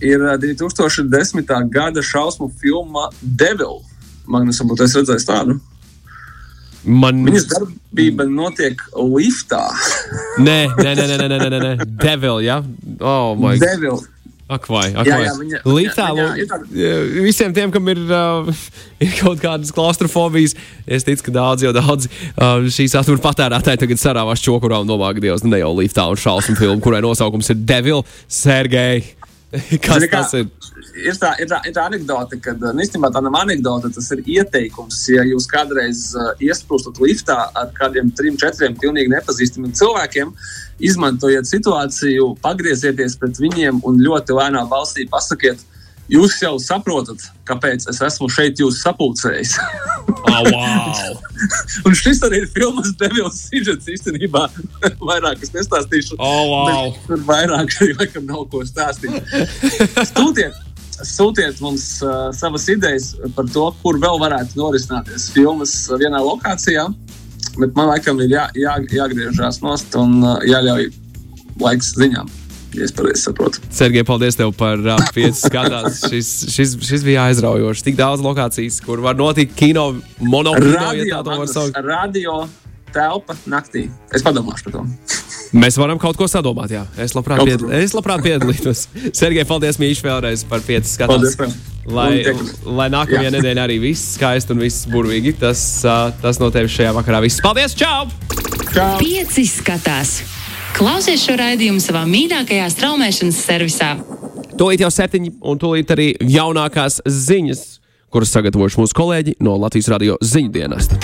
ir 0.02 0.24
uh, 0.24 0.38
2010. 0.40 1.52
gada 1.74 2.04
šausmu 2.06 2.50
filma 2.62 3.10
Devil. 3.22 3.82
Magnus, 4.28 4.62
varbūt 4.62 4.86
es 4.86 4.96
redzēju 4.98 5.28
tādu. 5.28 5.58
Man 6.88 7.26
Viņas 7.28 7.48
darbība 7.52 8.24
notiek 8.32 8.80
liftā. 8.96 9.64
Nē, 10.48 10.60
nē, 10.80 10.94
nē, 10.96 11.06
nē, 11.12 11.26
nē, 11.28 11.40
nē, 11.44 11.58
nē. 11.64 11.72
Devil, 12.00 12.40
jā. 12.46 12.62
Oh, 13.02 13.36
my. 13.36 13.58
Devil. 13.60 14.00
Ak, 14.48 14.64
vai, 14.72 14.94
ak, 14.96 15.04
Jā, 15.04 15.16
jā, 15.26 15.32
viņa- 15.36 15.60
Liftā, 15.68 16.04
ir 16.40 16.46
tāda- 16.48 16.68
jā, 16.72 16.92
visiem 17.20 17.52
tiem, 17.52 17.68
kam 17.76 17.84
ir, 17.92 18.00
uh, 18.08 18.48
ir 19.04 19.12
kaut 19.20 19.42
kādas 19.44 19.74
klaustrofobijas, 19.76 20.54
es 20.88 21.04
ticu, 21.04 21.26
ka 21.26 21.34
daudz 21.36 21.66
jau 21.68 21.74
daudz 21.76 22.08
uh, 22.08 22.64
šīs 22.72 22.96
satura 22.96 23.20
patērētāji 23.26 23.82
tagad 23.84 24.00
sarāvās 24.00 24.40
čokurā 24.40 24.80
un 24.80 24.88
domā, 24.88 25.12
ka 25.12 25.20
Dievs 25.26 25.44
nu, 25.44 25.52
ne 25.52 25.60
jau 25.60 25.74
liftā 25.76 26.08
un 26.08 26.16
šausmu 26.16 26.56
filmu, 26.56 26.80
kurai 26.80 27.04
nosaukums 27.04 27.52
ir 27.52 27.60
Devil, 27.68 28.06
Sergei. 28.32 29.04
Kas 29.84 30.02
Zini, 30.02 30.08
kā, 30.12 30.20
tas 30.20 30.34
ir? 30.36 30.48
Ir 31.08 31.16
tā, 31.16 31.30
ir 31.40 31.48
tā, 31.48 31.62
ir 31.70 31.76
tā 31.76 31.86
anekdote, 31.88 32.40
ka 32.44 32.52
uh, 32.58 32.74
īstenībā 32.84 33.14
tā 33.16 33.22
nav 33.24 33.38
anekdote, 33.40 33.94
tas 33.96 34.10
ir 34.12 34.24
ieteikums. 34.26 34.98
Ja 35.14 35.24
jūs 35.24 35.48
kādreiz 35.52 36.10
uh, 36.20 36.34
iesprūstat 36.44 37.00
liftā 37.00 37.38
ar 37.56 37.72
kādiem 37.78 38.12
trim, 38.18 38.36
četriem 38.40 38.76
pilnīgi 38.82 39.14
nepazīstamiem 39.14 39.72
cilvēkiem, 39.80 40.34
izmantojiet 40.84 41.48
situāciju, 41.48 42.34
pagriezieties 42.44 43.16
pret 43.22 43.40
viņiem 43.40 43.80
un 43.88 44.04
ļoti 44.04 44.36
lēnā 44.36 44.66
balsī 44.68 45.08
pasakiet, 45.12 45.64
jūs 46.12 46.38
jau 46.42 46.56
saprotat, 46.62 47.24
kāpēc 47.48 47.88
es 47.92 48.00
esmu 48.04 48.30
šeit 48.32 48.60
jūs 48.62 48.80
sapulcējis. 48.84 49.56
Oh, 50.28 50.44
wow. 50.52 50.94
un 51.88 51.98
šis 51.98 52.22
arī 52.28 52.44
ir 52.44 52.48
filmas 52.54 52.94
devils 53.00 53.42
sižets 53.48 53.90
īstenībā. 53.92 54.46
vairāk 55.10 55.44
es 55.44 55.54
nestāstīšu. 55.56 56.18
Oh, 56.20 56.54
wow. 56.54 56.94
Tur 57.08 57.22
vairāk 57.28 57.76
arī 57.82 57.98
laikam 58.00 58.28
nav 58.30 58.48
ko 58.52 58.64
stāstīt. 58.68 59.20
Sūtiet, 60.14 60.58
sūtiet 60.98 61.62
mums 61.64 61.90
uh, 62.06 62.30
savas 62.36 62.68
idejas 62.74 63.14
par 63.36 63.50
to, 63.54 63.70
kur 63.84 64.00
vēl 64.02 64.22
varētu 64.24 64.60
norisināties 64.60 65.30
filmas 65.36 65.76
vienā 66.00 66.24
lokācijā. 66.24 66.88
Bet 67.58 67.74
man 67.78 67.90
laikam 67.90 68.20
ir 68.22 68.34
jā, 68.34 68.48
jā, 68.58 68.76
jāgriežās 68.94 69.62
nost 69.66 69.96
un 69.98 70.20
uh, 70.24 70.38
jāļauj 70.46 70.92
laiks 71.62 71.96
ziņām. 71.98 72.30
Ja 72.76 72.84
es 72.84 72.92
pareizi 72.96 73.24
saprotu. 73.24 73.62
Sergei, 73.74 74.04
paldies 74.08 74.36
tev 74.38 74.52
par 74.58 74.82
uh, 74.84 75.00
pieci 75.16 75.40
skatās. 75.40 76.02
šis, 76.12 76.32
šis, 76.52 76.76
šis 76.90 77.06
bija 77.08 77.28
aizraujošs. 77.32 77.86
Tik 77.88 77.98
daudz 78.00 78.24
lokācijas, 78.26 78.82
kur 78.84 79.02
var 79.04 79.18
notikt 79.20 79.56
kino, 79.58 79.94
monokino, 80.20 80.92
ja 81.00 81.22
Radio, 81.88 82.42
telpa 82.94 83.38
naktī. 83.50 83.88
Es 84.14 84.26
padomāšu 84.26 84.68
par 84.68 84.78
to. 84.80 84.86
Mēs 85.56 85.78
varam 85.80 86.00
kaut 86.02 86.18
ko 86.20 86.28
sadomāt, 86.28 86.74
jā. 86.76 86.84
Es 87.00 87.16
labprāt, 87.16 87.44
pied... 87.48 87.64
es 87.80 87.96
labprāt 87.96 88.24
piedalītos. 88.26 88.88
Sergei, 89.16 89.46
paldies 89.48 89.80
Mīši 89.80 90.04
vēlreiz 90.04 90.44
par 90.50 90.64
pieci 90.66 90.92
skatās. 90.98 91.38
Paldies! 91.40 91.76
Lai, 91.88 92.20
lai 92.68 92.90
nākamajā 92.92 93.30
Jā. 93.30 93.36
nedēļā 93.38 93.64
arī 93.64 93.78
viss 93.80 94.18
skaisti 94.18 94.52
un 94.52 94.66
viss 94.66 94.90
burvīgi. 94.92 95.38
Tas, 95.40 95.62
uh, 95.88 96.10
tas 96.20 96.42
no 96.44 96.52
tevis 96.52 96.76
šajā 96.76 96.92
vakarā 97.00 97.24
viss. 97.24 97.44
Paldies! 97.44 97.78
Čau! 97.80 98.10
Čau! 98.74 98.98
Pieci 99.00 99.48
skatās. 99.48 100.20
Klausies 100.76 101.24
šo 101.24 101.38
raidījumu 101.40 101.80
savā 101.82 102.04
mīļākajā 102.10 102.68
straumēšanas 102.74 103.40
servisā. 103.46 103.94
Tūlīt 104.58 104.82
jau 104.82 104.90
septiņi, 104.92 105.38
un 105.46 105.60
tūlīt 105.62 105.94
arī 105.94 106.08
jaunākās 106.34 107.00
ziņas, 107.06 107.64
kuras 108.14 108.34
sagatavojuši 108.34 108.82
mūsu 108.82 108.98
kolēģi 108.98 109.38
no 109.46 109.56
Latvijas 109.62 109.92
radio 109.94 110.18
ziņu 110.20 110.52
dienesta. 110.56 110.98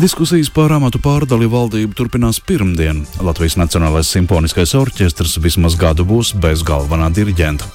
Diskusijas 0.00 0.48
par 0.48 0.72
amatu 0.72 0.96
pārdali 1.02 1.44
valdību 1.50 1.92
turpinās 1.98 2.38
pirmdien. 2.40 3.02
Latvijas 3.20 3.58
Nacionālais 3.60 4.08
simfoniskais 4.08 4.72
orķestrs 4.78 5.36
vismaz 5.44 5.76
gadu 5.76 6.06
būs 6.08 6.32
bez 6.40 6.64
galvenā 6.64 7.10
diriģenta. 7.12 7.68